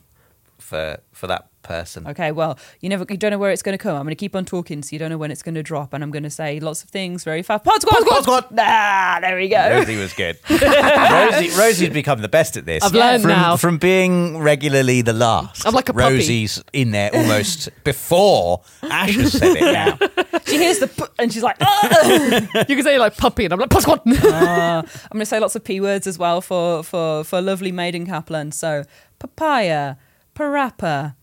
[0.59, 2.07] for for that person.
[2.07, 3.97] Okay, well, you never, you don't know where it's going to come.
[3.97, 5.93] I'm going to keep on talking, so you don't know when it's going to drop,
[5.93, 7.65] and I'm going to say lots of things very fast.
[7.65, 8.45] Pod Squad, Pod Squad.
[8.59, 9.71] Ah, there we go.
[9.71, 10.39] Rosie was good.
[10.51, 12.85] Rosie, Rosie's become the best at this.
[12.85, 13.57] I've learned from, now.
[13.57, 15.67] From being regularly the last.
[15.67, 16.15] I'm like a puppy.
[16.15, 19.99] Rosie's in there almost before Ash has said it now.
[20.47, 23.59] She hears the p- and she's like, "Ah." You can say like puppy, and I'm
[23.59, 24.01] like Pod Squad.
[24.07, 27.73] Uh, I'm going to say lots of p words as well for for for lovely
[27.73, 28.53] Maiden Kaplan.
[28.53, 28.85] So
[29.19, 29.97] papaya,
[30.35, 31.15] parappa,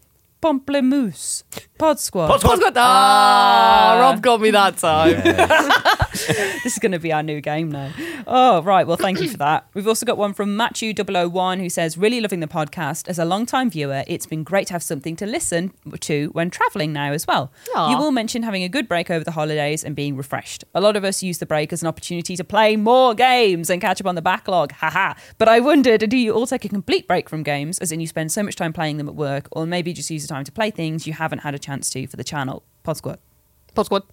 [0.41, 1.43] pamplemousse,
[1.77, 2.27] pod squad.
[2.27, 2.73] Pod Pod Squad.
[2.77, 5.21] Ah, Rob got me that time.
[6.63, 7.91] this is going to be our new game now.
[8.27, 8.85] Oh, right.
[8.85, 9.67] Well, thank you for that.
[9.73, 13.07] We've also got one from Matthew001 who says, Really loving the podcast.
[13.07, 16.49] As a long time viewer, it's been great to have something to listen to when
[16.49, 17.51] traveling now as well.
[17.75, 17.91] Aw.
[17.91, 20.63] You will mention having a good break over the holidays and being refreshed.
[20.75, 23.81] A lot of us use the break as an opportunity to play more games and
[23.81, 24.73] catch up on the backlog.
[24.73, 25.13] Haha.
[25.37, 28.07] But I wondered, do you all take a complete break from games, as in you
[28.07, 30.51] spend so much time playing them at work, or maybe just use the time to
[30.51, 32.63] play things you haven't had a chance to for the channel?
[32.83, 33.19] Pod Squad.
[33.73, 34.03] Pod Squad.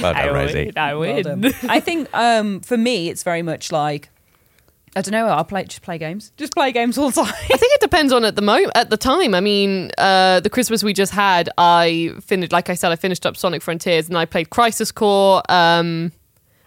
[0.00, 0.72] Well done, Rosie.
[0.76, 1.22] I Well win.
[1.22, 1.52] done.
[1.68, 4.08] I think um, for me, it's very much like
[4.94, 5.26] I don't know.
[5.26, 6.32] I'll play just play games.
[6.36, 7.32] Just play games all the time.
[7.32, 9.34] I think it depends on at the moment at the time.
[9.34, 12.52] I mean, uh, the Christmas we just had, I finished.
[12.52, 15.42] Like I said, I finished up Sonic Frontiers and I played Crisis Core.
[15.48, 16.12] Um,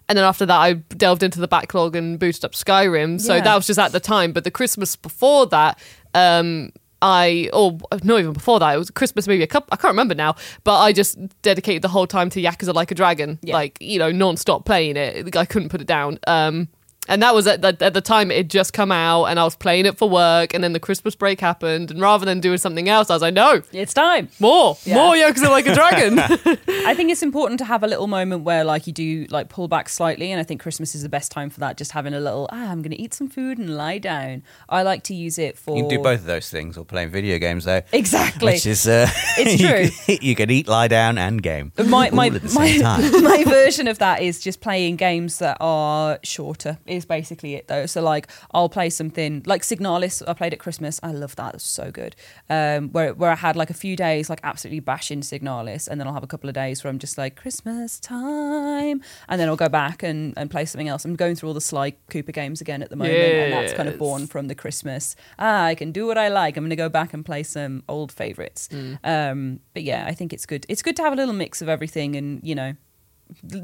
[0.08, 3.20] and then after that, I delved into the backlog and booted up Skyrim.
[3.20, 3.42] So Yeah.
[3.42, 4.34] that was just at the time.
[4.34, 5.80] But the Christmas before that,
[6.14, 6.72] um,
[7.02, 9.68] I or not even before that, it was Christmas maybe a couple.
[9.72, 10.36] I can't remember now.
[10.64, 13.54] But I just dedicated the whole time to Yakuza Like a Dragon, Yeah.
[13.56, 15.36] like you know, non-stop playing it.
[15.36, 16.20] I couldn't put it down.
[16.28, 16.70] Um,
[17.08, 19.44] and that was at the, at the time it had just come out, and I
[19.44, 20.54] was playing it for work.
[20.54, 23.34] And then the Christmas break happened, and rather than doing something else, I was like,
[23.34, 24.30] no, It's time.
[24.40, 24.96] more, Yeah.
[24.96, 26.20] more Yakuza Like a Dragon.
[26.86, 29.68] I think it's important to have a little moment where like you do like pull
[29.68, 31.78] back slightly, and I think Christmas is the best time for that.
[31.78, 34.44] Just having a little, ah, I'm going to eat some food and lie down.
[34.70, 37.10] I like to use it for You can do both of those things or playing
[37.10, 37.82] video games, though.
[37.92, 38.54] Exactly.
[38.54, 39.90] Which is, uh, It's true.
[40.16, 41.72] can- You can eat, lie down, and game.
[41.86, 43.24] my my at the same my, time.
[43.24, 47.86] my version of that is just playing games that are shorter is basically it though.
[47.86, 51.00] So like i'll play something like signalis i played at christmas.
[51.04, 52.16] I love that it's so good.
[52.50, 56.08] Um where where i had like a few days like absolutely bashing signalis and then
[56.08, 59.02] i'll have a couple of days where i'm just like christmas time.
[59.30, 61.06] And then i'll go back and and play something else.
[61.06, 63.90] I'm going through all the sly cooper games again at the moment and that's kind
[63.90, 66.58] of born from the christmas ah i can do what i like.
[66.58, 68.70] I'm going to go back and play some old favorites.
[69.04, 70.66] Um but yeah i think it's good.
[70.70, 72.76] It's good to have a little mix of everything and you know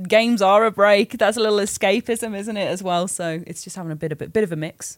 [0.07, 3.75] games are a break that's a little escapism isn't it as well so it's just
[3.75, 4.97] having a bit of a bit of a mix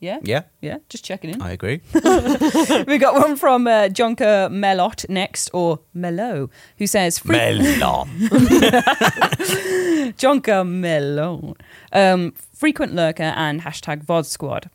[0.00, 1.80] yeah Yeah, yeah just checking in I agree.
[1.94, 8.08] we got one from uh, jonker melot next or melo who says "Free- Melon.
[10.18, 11.54] Jonker Melon.
[11.92, 14.70] Um, frequent lurker and hashtag Pod Squad.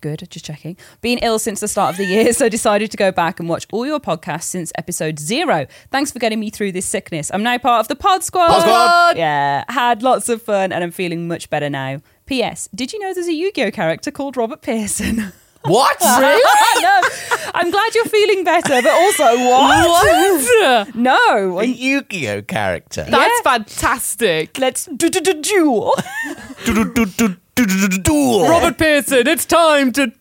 [0.00, 0.76] Good, just checking.
[1.00, 3.66] Been ill since the start of the year, so decided to go back and watch
[3.72, 5.66] all your podcasts since episode zero.
[5.90, 7.30] Thanks for getting me through this sickness.
[7.32, 8.48] I'm now part of the Pod Squad.
[8.48, 9.16] Pod Squad!
[9.16, 12.00] Yeah, had lots of fun and I'm feeling much better now.
[12.26, 12.68] P.S.
[12.74, 15.32] Did you know there's a Yu-Gi-Oh character called Robert Pearson?
[15.62, 15.98] What?
[16.00, 16.82] Really?
[16.82, 17.00] no.
[17.54, 19.88] I'm glad you're feeling better, but also what?
[19.88, 20.94] What?
[20.94, 21.58] no.
[21.58, 23.04] A Yu-Gi-Oh character.
[23.08, 24.58] That's fantastic.
[24.58, 25.94] Let's do do do duel.
[28.02, 28.48] Duel.
[28.48, 30.12] Robert Pearson, it's time to.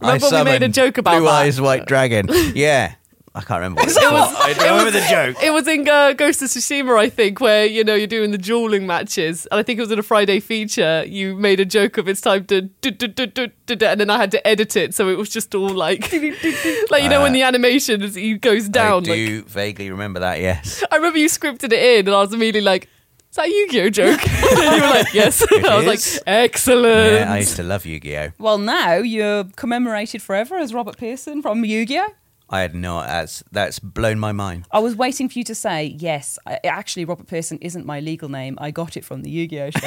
[0.00, 1.32] Remember I we made a summon joke about Blue that?
[1.32, 2.28] Eyes White Dragon.
[2.54, 2.94] Yeah.
[3.38, 4.34] I can't remember what it was.
[4.36, 5.36] I don't remember the joke.
[5.40, 8.38] It was in uh, Ghost of Tsushima, I think, where you know you're doing the
[8.38, 11.04] dueling matches, and I think it was in a Friday feature.
[11.06, 14.00] You made a joke of it's time to, do, do, do, do, do, do, and
[14.00, 16.12] then I had to edit it, so it was just all like,
[16.90, 19.04] like you know when the animation is, he goes down.
[19.06, 20.82] I like, do vaguely remember that, yes.
[20.90, 22.88] I remember you scripted it in, and I was immediately like,
[23.30, 27.32] "Is that a Yu-Gi-Oh joke?" and you were like, "Yes." I was like, "Excellent." Yeah,
[27.32, 28.32] I used to love Yu-Gi-Oh.
[28.38, 32.14] Well, now you're commemorated forever as Robert Pearson from Yu-Gi-Oh.
[32.50, 34.66] I had no, that's, that's blown my mind.
[34.70, 36.38] I was waiting for you to say yes.
[36.46, 38.56] I, actually, Robert Pearson isn't my legal name.
[38.60, 39.78] I got it from the Yu-Gi-Oh show.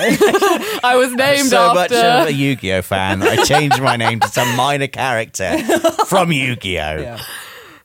[0.83, 2.21] I was named I'm named so much after.
[2.23, 5.57] of a Yu-Gi-Oh fan I changed my name to some minor character
[6.05, 7.17] from Yu-Gi-Oh.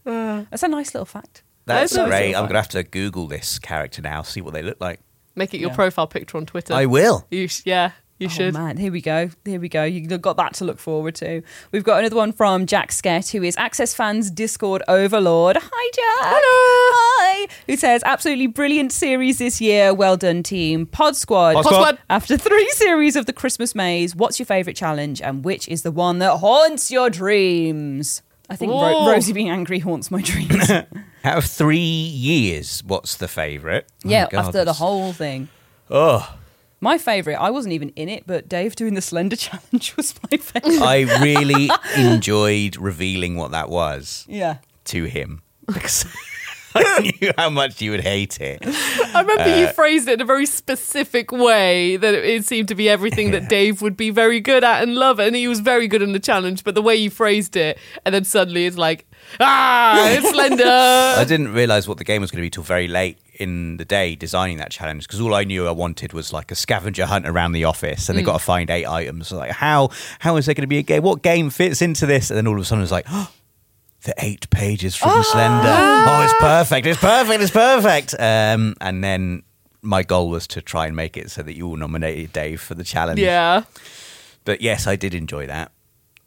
[0.05, 1.43] Yeah, That's a nice little fact.
[1.65, 2.35] That's That's great.
[2.35, 5.01] also I'm gonna have to Google this character now, see what they look like.
[5.35, 5.77] Make it your Yeah.
[5.77, 6.75] profile picture on Twitter.
[6.75, 7.27] I will.
[7.31, 8.55] You sh- yeah, you oh should.
[8.55, 9.29] man, here we go.
[9.45, 9.85] Here we go.
[9.85, 11.43] You've got that to look forward to.
[11.71, 15.59] We've got another one from Jack Skett, who is Access Fans Discord Overlord.
[15.61, 16.35] Hi, Jack.
[16.35, 16.93] Hello.
[17.19, 17.47] Hi.
[17.67, 19.93] Who says, absolutely brilliant series this year.
[19.93, 20.87] Well done, team.
[20.87, 21.55] Pod Squad.
[21.55, 21.83] Pod Pod Squad.
[21.83, 21.99] Squad.
[22.09, 25.93] After three series of the Christmas maze, what's your favourite challenge and which is the
[25.93, 28.23] one that haunts your dreams?
[28.49, 30.71] I think Ro- Rosie being angry haunts my dreams.
[31.25, 33.85] Out of three years, what's the favourite?
[34.05, 35.49] Oh, yeah, God, after the whole thing.
[35.91, 36.39] Oh,
[36.81, 40.37] My favourite, I wasn't even in it, but Dave doing the Slender Challenge was my
[40.37, 40.83] favourite.
[40.83, 44.59] I really enjoyed revealing what that was yeah.
[44.87, 46.05] to him because
[46.75, 48.59] I knew how much you would hate it.
[48.63, 52.69] I remember Uh, you phrased it in a very specific way that it, it seemed
[52.69, 55.61] to be everything that Dave would be very good at and love, and he was
[55.61, 56.65] very good in the challenge.
[56.65, 59.07] But the way you phrased it, and then suddenly it's like,
[59.41, 60.27] ah, it's
[61.19, 63.85] I didn't realize what the game was going to be till very late in the
[63.85, 67.27] day designing that challenge because all I knew I wanted was like a scavenger hunt
[67.27, 69.33] around the office and they got to find eight items.
[69.33, 71.03] Like how how is there going to be a game?
[71.03, 72.31] What game fits into this?
[72.31, 73.07] And then all of a sudden it's like.
[73.11, 73.31] Oh,
[74.03, 75.69] the eight pages from Slender.
[75.69, 76.87] Oh, it's perfect.
[76.87, 77.43] It's perfect.
[77.43, 78.15] It's perfect.
[78.17, 79.43] Um, and then
[79.83, 82.75] my goal was to try and make it so that you all nominated Dave for
[82.75, 83.19] the challenge.
[83.19, 83.65] Yeah.
[84.45, 85.73] But yes, I did enjoy that.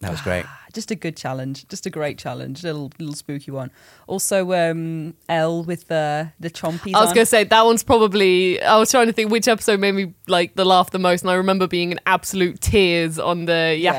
[0.01, 0.45] That was great.
[0.71, 1.67] Just a good challenge.
[1.67, 2.63] Just a great challenge.
[2.63, 3.69] Little little spooky one.
[4.07, 6.93] Also, um, L with the the chompies.
[6.95, 7.15] I was on.
[7.15, 8.61] gonna say that one's probably.
[8.61, 11.31] I was trying to think which episode made me like the laugh the most, and
[11.31, 13.93] I remember being in absolute tears on the Yeah.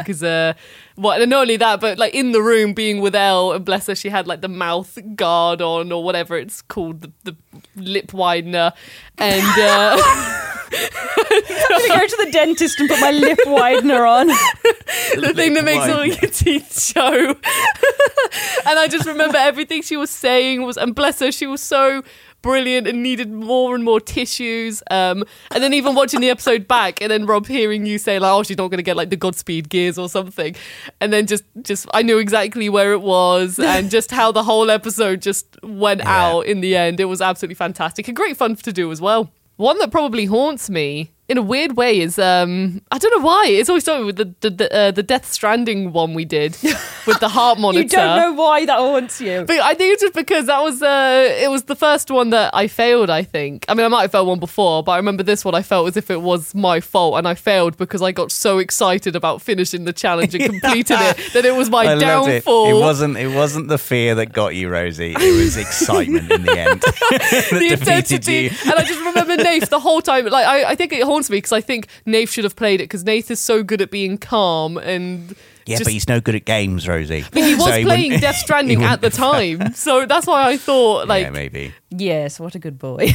[1.01, 1.03] Yakuza.
[1.03, 1.21] What?
[1.21, 3.95] And not only that, but like in the room being with Elle, and bless her,
[3.95, 7.37] she had like the mouth guard on or whatever it's called, the, the
[7.77, 8.73] lip widener,
[9.19, 9.97] and uh,
[10.73, 14.29] I'm gonna go to the dentist and put my lip widener on.
[14.29, 16.19] the thing that makes all widener.
[16.23, 17.31] your teeth show.
[18.67, 22.03] and I just remember everything she was saying was, and bless her, she was so
[22.43, 24.83] brilliant and needed more and more tissues.
[24.91, 28.33] Um, and then even watching the episode back, and then Rob hearing you say like,
[28.33, 30.55] "Oh, she's not going to get like the Godspeed gears or something,"
[31.01, 34.71] and then just, just I knew exactly where it was, and just how the whole
[34.71, 36.27] episode just went Yeah.
[36.27, 37.01] out in the end.
[37.01, 39.31] It was absolutely fantastic and great fun to do as well.
[39.57, 43.45] One that probably haunts me in a weird way is um I don't know why
[43.47, 46.57] it's always started with the the the, uh, the Death Stranding one we did
[47.07, 47.83] with the heart monitor.
[47.83, 49.45] You don't know why that haunts you.
[49.47, 52.53] But I think it's just because that was uh it was the first one that
[52.53, 53.11] I failed.
[53.11, 53.65] I think.
[53.69, 55.55] I mean, I might have failed one before, but I remember this one.
[55.55, 58.59] I felt as if it was my fault, and I failed because I got so
[58.59, 62.45] excited about finishing the challenge and completing it that it was my I loved it.
[62.45, 62.77] downfall.
[62.77, 63.17] It wasn't.
[63.17, 65.15] It wasn't the fear that got you, Rosie.
[65.17, 68.33] It was excitement in the end that the defeated intensity.
[68.35, 68.51] you.
[68.65, 70.27] And I just remember Nath the whole time.
[70.27, 72.85] Like I, I think it haunts me because I think Nath should have played it
[72.85, 75.35] because Nath is so good at being calm and.
[75.67, 77.25] Yeah, just, but he's no good at games, Rosie.
[77.31, 80.57] but he was So playing wouldn't- Death Stranding at the time, so that's why I
[80.57, 81.73] thought like yeah, maybe.
[81.91, 82.97] Yes, what a good boy.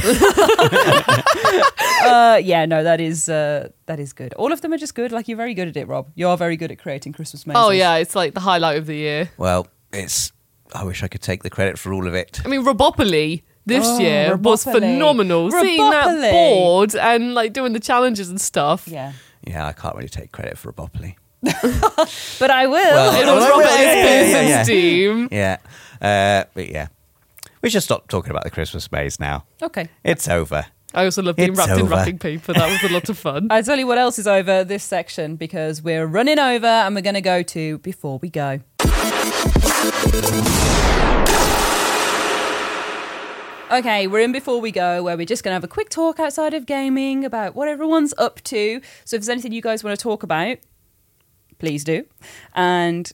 [2.04, 4.32] uh, yeah, no, that is uh, that is good.
[4.34, 5.12] All of them are just good.
[5.12, 6.08] Like you're very good at it, Rob.
[6.14, 7.60] You are very good at creating Christmas mazes.
[7.62, 9.30] oh yeah, it's like the highlight of the year.
[9.36, 10.32] Well, it's.
[10.74, 12.40] I wish I could take the credit for all of it.
[12.44, 14.72] I mean, Robopoly this Oh, year was Robopoly.
[14.72, 15.50] phenomenal.
[15.50, 18.86] Seeing that board and like doing the challenges and stuff.
[18.88, 19.12] Yeah,
[19.46, 21.16] Yeah, I can't really take credit for Robopoly.
[21.42, 22.72] but I will.
[22.72, 23.78] Well, It was Oh, Robert yeah, S.
[23.78, 24.62] yeah, yeah, Pearson's yeah.
[24.64, 25.28] team.
[25.30, 25.56] Yeah,
[26.00, 26.88] uh, but yeah,
[27.62, 29.44] we should stop talking about the Christmas maze now.
[29.62, 29.88] okay.
[30.04, 30.66] It's over.
[30.94, 32.54] I also love being It's wrapped in wrapping paper.
[32.54, 33.48] That was a lot of fun.
[33.50, 37.02] I tell you what else is over this section because we're running over and we're
[37.02, 38.60] going to go to before we go.
[43.68, 46.20] Okay, we're in before we go, where we're just going to have a quick talk
[46.20, 48.80] outside of gaming about what everyone's up to.
[49.04, 50.58] So, if there's anything you guys want to talk about,
[51.58, 52.06] please do.
[52.54, 53.10] And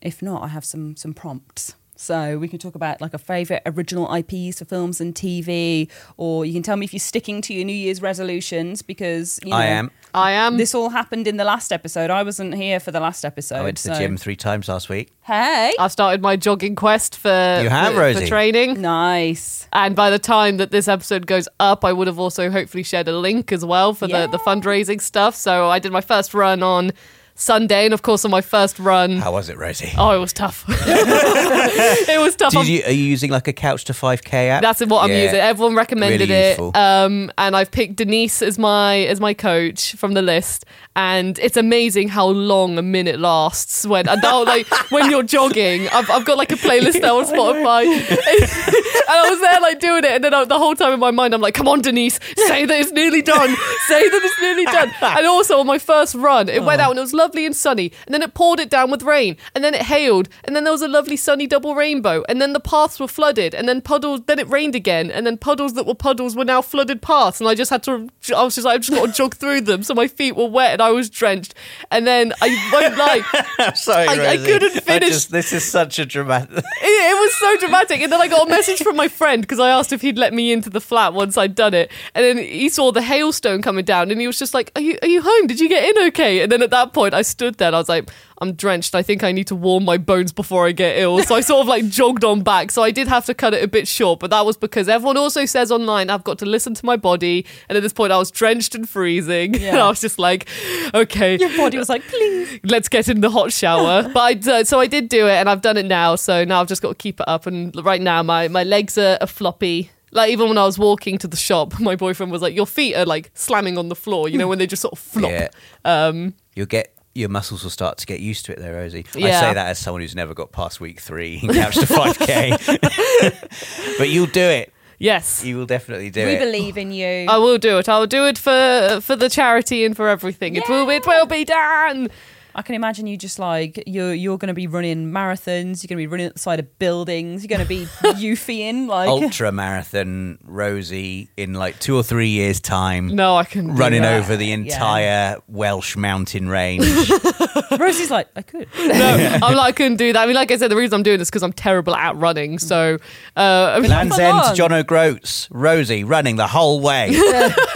[0.00, 1.74] if not, I have some some prompts.
[2.00, 6.46] So we can talk about like a favorite original IPs for films and TV, or
[6.46, 9.56] you can tell me if you're sticking to your New Year's resolutions because you know,
[9.56, 9.90] I am.
[10.14, 10.56] I am.
[10.56, 12.08] This all happened in the last episode.
[12.08, 13.56] I wasn't here for the last episode.
[13.56, 15.12] I went to the gym three times last week.
[15.20, 18.28] Hey, I've started my jogging quest for, You have, for, for Rosie?
[18.28, 18.80] training.
[18.80, 19.68] nice.
[19.70, 23.08] And by the time that this episode goes up, I would have also hopefully shared
[23.08, 25.34] a link as well for the, the fundraising stuff.
[25.34, 26.92] So I did my first run on
[27.40, 29.90] Sunday, and of course on my first run, How was it, Rosie?
[29.96, 30.64] oh, it was tough.
[30.68, 32.52] it was tough.
[32.52, 34.62] Did you, are you using like a couch to 5k app?
[34.62, 35.22] That's what I'm Yeah.
[35.22, 35.40] using.
[35.40, 40.12] Everyone recommended Really it, um, and I've picked Denise as my as my coach from
[40.12, 40.66] the list.
[40.96, 45.88] And it's amazing how long a minute lasts when and now like when you're jogging.
[45.88, 50.04] I've, I've got like a playlist now on Spotify, and I was there like doing
[50.04, 52.18] it, and then I, the whole time in my mind I'm like, "Come on, Denise,
[52.36, 53.48] say that it's nearly done.
[53.86, 56.98] say that it's nearly done." And also on my first run, it went out and
[56.98, 59.74] it was lovely and sunny, and then it poured it down with rain, and then
[59.74, 62.98] it hailed, and then there was a lovely sunny double rainbow, and then the paths
[63.00, 64.22] were flooded, and then puddles.
[64.26, 67.48] Then it rained again, and then puddles that were puddles were now flooded paths, and
[67.48, 68.08] I just had to.
[68.34, 70.46] I was just like, I just got to jog through them, so my feet were
[70.48, 71.54] wet and I was drenched,
[71.90, 73.72] and then I won't lie.
[73.74, 75.08] Sorry, I- I couldn't I finish.
[75.10, 76.50] just- this is such a dramatic.
[76.58, 78.00] it, it was so dramatic.
[78.00, 80.32] And then I got a message from my friend because I asked if he'd let
[80.32, 81.90] me into the flat once I'd done it.
[82.14, 84.98] And then he saw the hailstone coming down and he was just like, Are you,
[85.02, 85.46] are you home?
[85.46, 86.42] Did you get in okay?
[86.42, 88.10] And then at that point, I stood there and I was like,
[88.42, 88.94] I'm drenched.
[88.94, 91.22] I think I need to warm my bones before I get ill.
[91.22, 92.70] So I sort of like jogged on back.
[92.70, 95.16] So I did have to cut it a bit short, but that was because everyone
[95.18, 97.44] also says online I've got to listen to my body.
[97.68, 99.56] And at this point, I was drenched and freezing.
[99.70, 100.48] And I was just like,
[100.94, 102.60] okay Your body was like, please.
[102.64, 104.08] let's get in the hot shower.
[104.14, 106.16] but I d- so I did do it, and I've done it now.
[106.16, 107.46] So now I've just got to keep it up.
[107.46, 109.90] And right now, my my legs are, are floppy.
[110.12, 112.96] Like even when I was walking to the shop, my boyfriend was like, "Your feet
[112.96, 115.30] are like slamming on the floor." You know when they just sort of flop.
[115.30, 115.48] Yeah.
[115.84, 119.04] Um, You'll get your muscles will start to get used to it, there, Rosie.
[119.16, 123.94] I say that as someone who's never got past week three in couch to 5k.
[123.98, 124.72] but you'll do it.
[124.98, 126.38] yes, You will definitely do We it.
[126.38, 127.26] We believe in you.
[127.28, 127.88] I will do it.
[127.88, 130.56] I will do it for for the charity and for everything.
[130.56, 132.08] It will it will be done.
[132.54, 135.82] I can imagine you just like you're you're going to be running marathons.
[135.82, 137.42] You're going to be running at the side of buildings.
[137.42, 142.60] You're going to be euphying like Ultra marathon Rosie in like two or three years'
[142.60, 143.08] time.
[143.08, 144.18] No, I can Running that.
[144.20, 144.54] over the Yeah.
[144.54, 146.84] entire Welsh mountain range.
[147.78, 148.68] Rosie's like I could.
[148.90, 150.20] No, I'm like I couldn't do that.
[150.22, 152.58] I mean, like I said, the reason I'm doing this because I'm terrible at running.
[152.58, 152.98] So,
[153.36, 153.40] uh,
[153.76, 155.48] I mean, Land's for End to John O'Groats.
[155.50, 157.10] Rosie running the whole way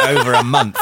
[0.01, 0.77] over a month.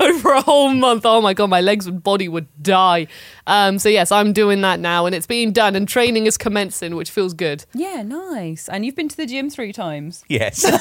[0.00, 1.04] over a whole month.
[1.04, 3.06] Oh my god, my legs and body would die.
[3.46, 6.94] Um, so yes, I'm doing that now, and it's being done, and training is commencing,
[6.94, 7.64] which feels good.
[7.74, 8.68] Yeah, nice.
[8.68, 10.24] And you've been to the gym three times.
[10.28, 10.64] Yes.
[10.70, 10.78] Yeah,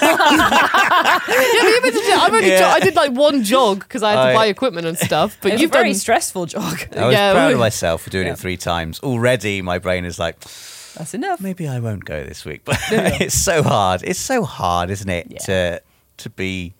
[1.27, 2.59] but you've been to gym- I've only Yeah.
[2.59, 5.37] jo- I did like one jog because I had to I- buy equipment and stuff.
[5.41, 5.99] But It you've a very done.
[5.99, 6.79] stressful jog.
[6.95, 8.33] I was Yeah, proud of myself for doing Yeah.
[8.33, 8.99] it three times.
[9.01, 10.39] Already, my brain is like,
[10.95, 11.39] That's enough.
[11.39, 12.61] maybe I won't go this week.
[12.65, 14.01] But it's so hard.
[14.03, 15.37] It's so hard, isn't it, Yeah.
[15.45, 15.81] to
[16.17, 16.73] to be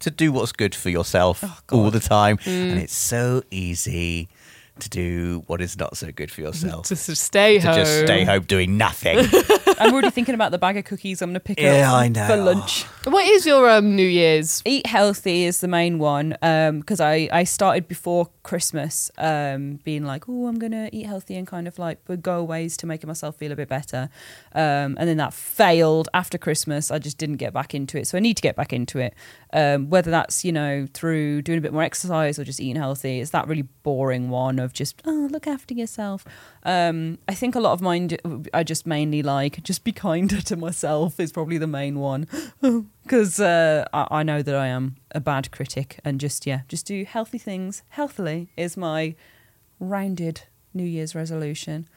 [0.00, 4.28] to do what's good for yourself Oh, all the time, and it's so easy
[4.80, 6.86] to do what is not so good for yourself.
[6.86, 7.76] to stay to home.
[7.76, 9.18] just stay home doing nothing.
[9.84, 12.08] I'm already thinking about the bag of cookies I'm going to pick Yeah, up I
[12.08, 12.26] know.
[12.26, 12.84] for lunch.
[13.04, 14.62] What is your um, New Year's?
[14.64, 20.28] Eat healthy is the main one because I, I started before Christmas um, being like,
[20.28, 23.08] oh, I'm going to eat healthy and kind of like would go ways to making
[23.08, 24.08] myself feel a bit better.
[24.54, 26.90] Um, and then that failed after Christmas.
[26.90, 28.06] I just didn't get back into it.
[28.06, 29.14] So I need to get back into it.
[29.52, 33.20] Um, whether that's, you know, through doing a bit more exercise or just eating healthy,
[33.20, 36.24] it's that really boring one of just, oh, look after yourself.
[36.64, 38.10] Um, I think a lot of mine
[38.54, 42.28] I just mainly like just be kinder to myself is probably the main one
[43.02, 46.86] because uh, I, I know that I am a bad critic and just yeah just
[46.86, 49.16] do healthy things healthily is my
[49.80, 50.42] rounded
[50.74, 51.88] New Year's resolution.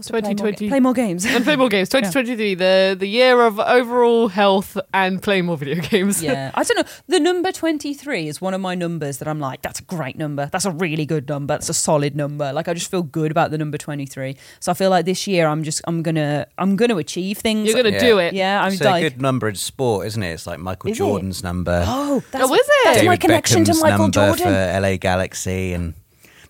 [0.00, 0.68] So play more 2020.
[0.68, 1.24] play more games.
[1.24, 1.88] and play more games.
[1.90, 6.20] 2023, the the year of overall health and play more video games.
[6.22, 6.92] yeah, I don't know.
[7.06, 10.16] The number twenty three is one of my numbers that I'm like, that's a great
[10.18, 10.48] number.
[10.50, 11.54] That's a really good number.
[11.54, 12.52] That's a solid number.
[12.52, 14.36] Like I just feel good about the number twenty three.
[14.58, 17.68] So I feel like this year I'm just I'm gonna I'm gonna achieve things.
[17.68, 18.00] You're gonna Yeah.
[18.00, 18.34] do it.
[18.34, 20.32] yeah, I'm it's like a good number in sport, isn't it?
[20.32, 20.98] It's like Michael Is it?
[20.98, 21.84] Jordan's number.
[21.86, 22.84] oh, that's, Oh, is it?
[22.84, 24.44] That's my connection Beckham's to Michael Jordan.
[24.46, 25.94] for LA Galaxy and the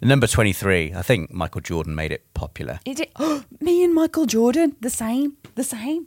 [0.05, 0.93] number 23.
[0.95, 2.81] I think Michael Jordan made it popular.
[2.85, 3.13] Is it
[3.61, 5.37] me and Michael Jordan the same?
[5.55, 6.07] The same?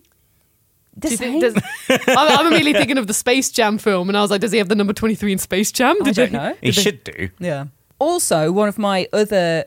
[0.96, 1.42] The Do same?
[1.42, 1.64] think, does,
[2.08, 4.58] I'm, I'm immediately thinking of the Space Jam film, and I was like, does he
[4.58, 5.96] have the number 23 in Space Jam?
[6.02, 6.56] I Did don't you- know.
[6.62, 7.30] He should do.
[7.40, 7.66] Yeah.
[8.00, 9.66] Also, one of my other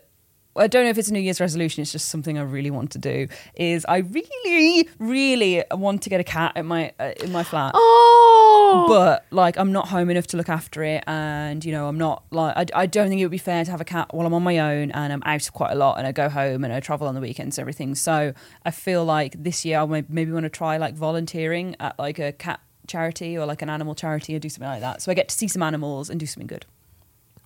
[0.57, 2.91] I don't know if it's a New Year's resolution, it's just something I really want
[2.93, 7.31] to do is I really really want to get a cat in my uh, in
[7.33, 7.73] my flat.
[7.75, 11.99] Oh, But like I'm not home enough to look after it, and you know I'm
[11.99, 14.27] not like I, I don't think it would be fair to have a cat while
[14.27, 16.73] I'm on my own and I'm out quite a lot and I go home and
[16.73, 17.95] I travel on the weekends and everything.
[17.95, 18.33] So
[18.65, 22.19] I feel like this year I may- maybe want to try like volunteering at like
[22.19, 25.01] a cat charity or like an animal charity or do something like that.
[25.01, 26.67] So I get to see some animals and do something good.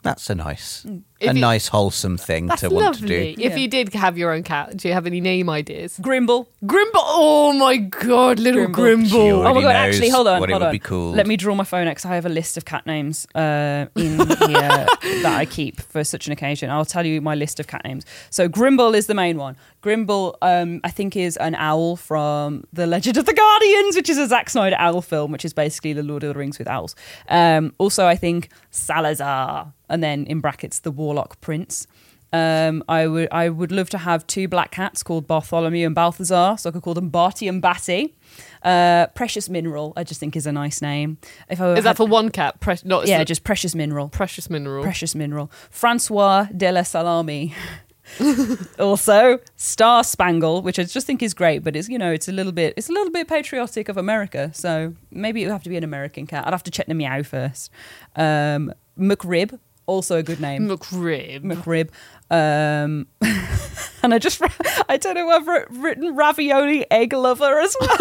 [0.05, 0.85] That's a nice,
[1.19, 3.15] If a you- nice wholesome thing to want to do.
[3.15, 3.57] If Yeah.
[3.57, 5.99] you did have your own cat, do you have any name ideas?
[6.01, 6.47] Grimble.
[6.65, 7.01] Grimble.
[7.03, 9.09] Oh my god, little Grimble.
[9.11, 9.47] Grimble.
[9.47, 9.75] Oh my god!
[9.77, 10.73] Actually, hold on, what it hold would on.
[10.73, 11.17] be called.
[11.17, 14.19] Let me draw my phone because I have a list of cat names uh, in
[14.19, 14.87] here
[15.23, 16.69] that I keep for such an occasion.
[16.71, 18.05] I'll tell you my list of cat names.
[18.31, 19.57] So Grimble is the main one.
[19.85, 24.17] Grimble, um, I think, is an owl from The Legend of the Guardians, which is
[24.17, 26.97] a Zack Snyder owl film, which is basically the Lord of the Rings with owls.
[27.29, 31.87] Um, also, I think Salazar, and then in brackets the Warlock Prince.
[32.33, 36.57] Um, I would I would love to have two black cats called Bartholomew and Balthazar,
[36.59, 38.13] so I could call them Barty and Batty.
[38.63, 41.19] Uh, Precious Mineral, I just think is a nice name.
[41.49, 42.59] If I Is that had- for one cat?
[42.59, 44.09] Pre- not yeah, just just Precious Mineral.
[44.09, 44.83] precious mineral.
[44.83, 45.49] Precious Mineral.
[45.71, 47.55] Francois de la Salami.
[48.79, 52.33] also, Star Spangle, which I just think is great, but it's you know it's a
[52.33, 55.71] little bit it's a little bit patriotic of America, so maybe it would have to
[55.71, 56.47] be an American cat.
[56.47, 57.71] I'd have to check the meow first.
[58.17, 60.69] Um, McRib, also a good name.
[60.69, 61.43] McRib.
[61.43, 61.91] McRib.
[62.31, 63.07] Um,
[64.03, 64.41] and I just,
[64.89, 67.99] I don't know, I've written ravioli egg lover as well.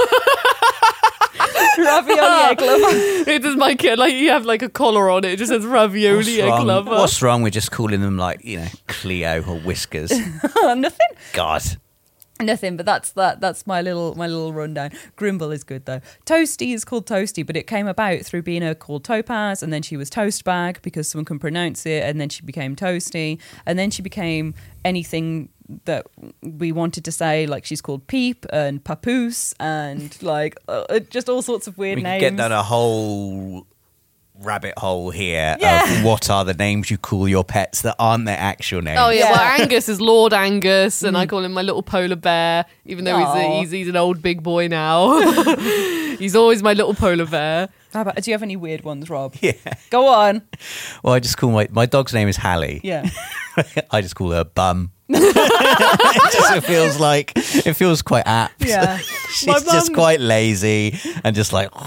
[1.77, 2.19] Ravioli
[2.51, 2.87] egg lover.
[3.31, 5.33] it does my kid like you have like a collar on it.
[5.33, 6.67] It just says ravioli What's egg wrong?
[6.67, 6.91] lover.
[6.91, 10.11] What's wrong with just calling them like you know Cleo or Whiskers?
[10.63, 11.07] Nothing.
[11.33, 11.63] God,
[12.39, 13.39] Nothing, but that's that.
[13.41, 14.91] That's my little my little rundown.
[15.15, 16.01] Grimble is good though.
[16.25, 19.81] Toasty is called Toasty, but it came about through being a called Topaz, and then
[19.83, 23.77] she was Toast Bag because someone can pronounce it, and then she became Toasty, and
[23.77, 25.49] then she became anything
[25.85, 26.05] that
[26.41, 27.45] we wanted to say.
[27.47, 32.03] Like she's called Peep and Papoose, and like uh, just all sorts of weird names.
[32.03, 32.21] we names.
[32.21, 33.67] get down a whole
[34.41, 35.99] rabbit hole here Yeah.
[35.99, 38.97] of what are the names you call your pets that aren't their actual names.
[38.99, 39.31] Oh yeah, Yeah.
[39.31, 43.17] well Angus is Lord Angus, and I call him my little polar bear, even though
[43.17, 45.19] he's, a, he's he's an old big boy now.
[46.17, 47.69] he's always my little polar bear.
[47.93, 49.35] How about, do you have any weird ones, Rob?
[49.39, 49.53] Yeah.
[49.91, 50.41] Go on.
[51.03, 52.81] Well, I just call my my dog's name is Hallie.
[52.83, 53.07] Yeah.
[53.91, 54.91] I just call her bum.
[55.15, 58.65] it just feels like it feels quite apt.
[58.65, 58.97] Yeah.
[59.33, 61.69] She's My just quite lazy and just like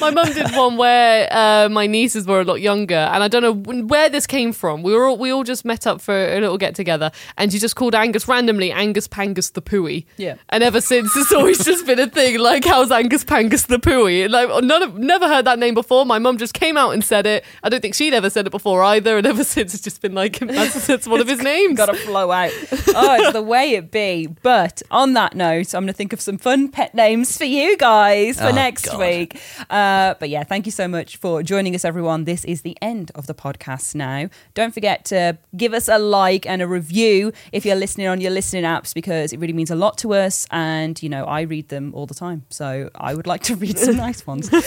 [0.00, 3.42] My mum did one where uh, my nieces were a lot younger, and I don't
[3.42, 4.82] know where this came from.
[4.82, 7.58] We were all, we all just met up for a little get together, and she
[7.58, 10.04] just called Angus randomly Angus Pangus the Pooey.
[10.16, 10.36] Yeah.
[10.50, 12.38] And ever since, it's always just been a thing.
[12.38, 14.24] Like, how's Angus Pangus the Pooey?
[14.24, 16.04] And, Like, none of never heard that name before.
[16.04, 17.44] My mum just came out and said it.
[17.62, 19.16] I don't think she'd ever said it before either.
[19.18, 21.76] And ever since, it's just been like that's, that's one of his names.
[21.76, 22.50] Got to flow out.
[22.94, 24.26] Oh, it's the way it be.
[24.42, 27.76] But on that note, I'm going to think of some fun pet names for you
[27.76, 28.98] guys for Oh, next God.
[29.00, 29.40] week.
[29.70, 32.24] Uh, but yeah, thank you so much for joining us, everyone.
[32.24, 34.28] This is the end of the podcast now.
[34.54, 38.30] Don't forget to give us a like and a review if you're listening on your
[38.30, 40.46] listening apps because it really means a lot to us.
[40.50, 42.44] And, you know, I read them all the time.
[42.50, 44.48] So I would like to read some nice ones.
[44.50, 44.62] don't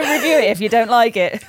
[0.00, 1.42] review it if you don't like it.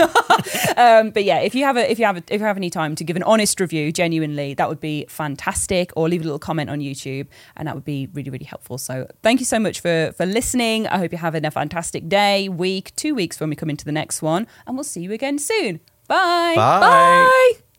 [0.78, 2.70] um, but yeah, if you have a, if you have a, if you have any
[2.70, 5.92] time to give an honest review, genuinely, that would be fantastic.
[5.96, 8.78] Or leave a little comment on YouTube, and that would be really, really helpful.
[8.78, 10.88] So thank you so much for for listening.
[10.88, 13.92] I hope you're having a fantastic day, week, two weeks when we come into the
[13.92, 15.80] next one, and we'll see you again soon.
[16.08, 16.56] Bye.
[16.56, 16.80] Bye.
[16.82, 17.71] Bye.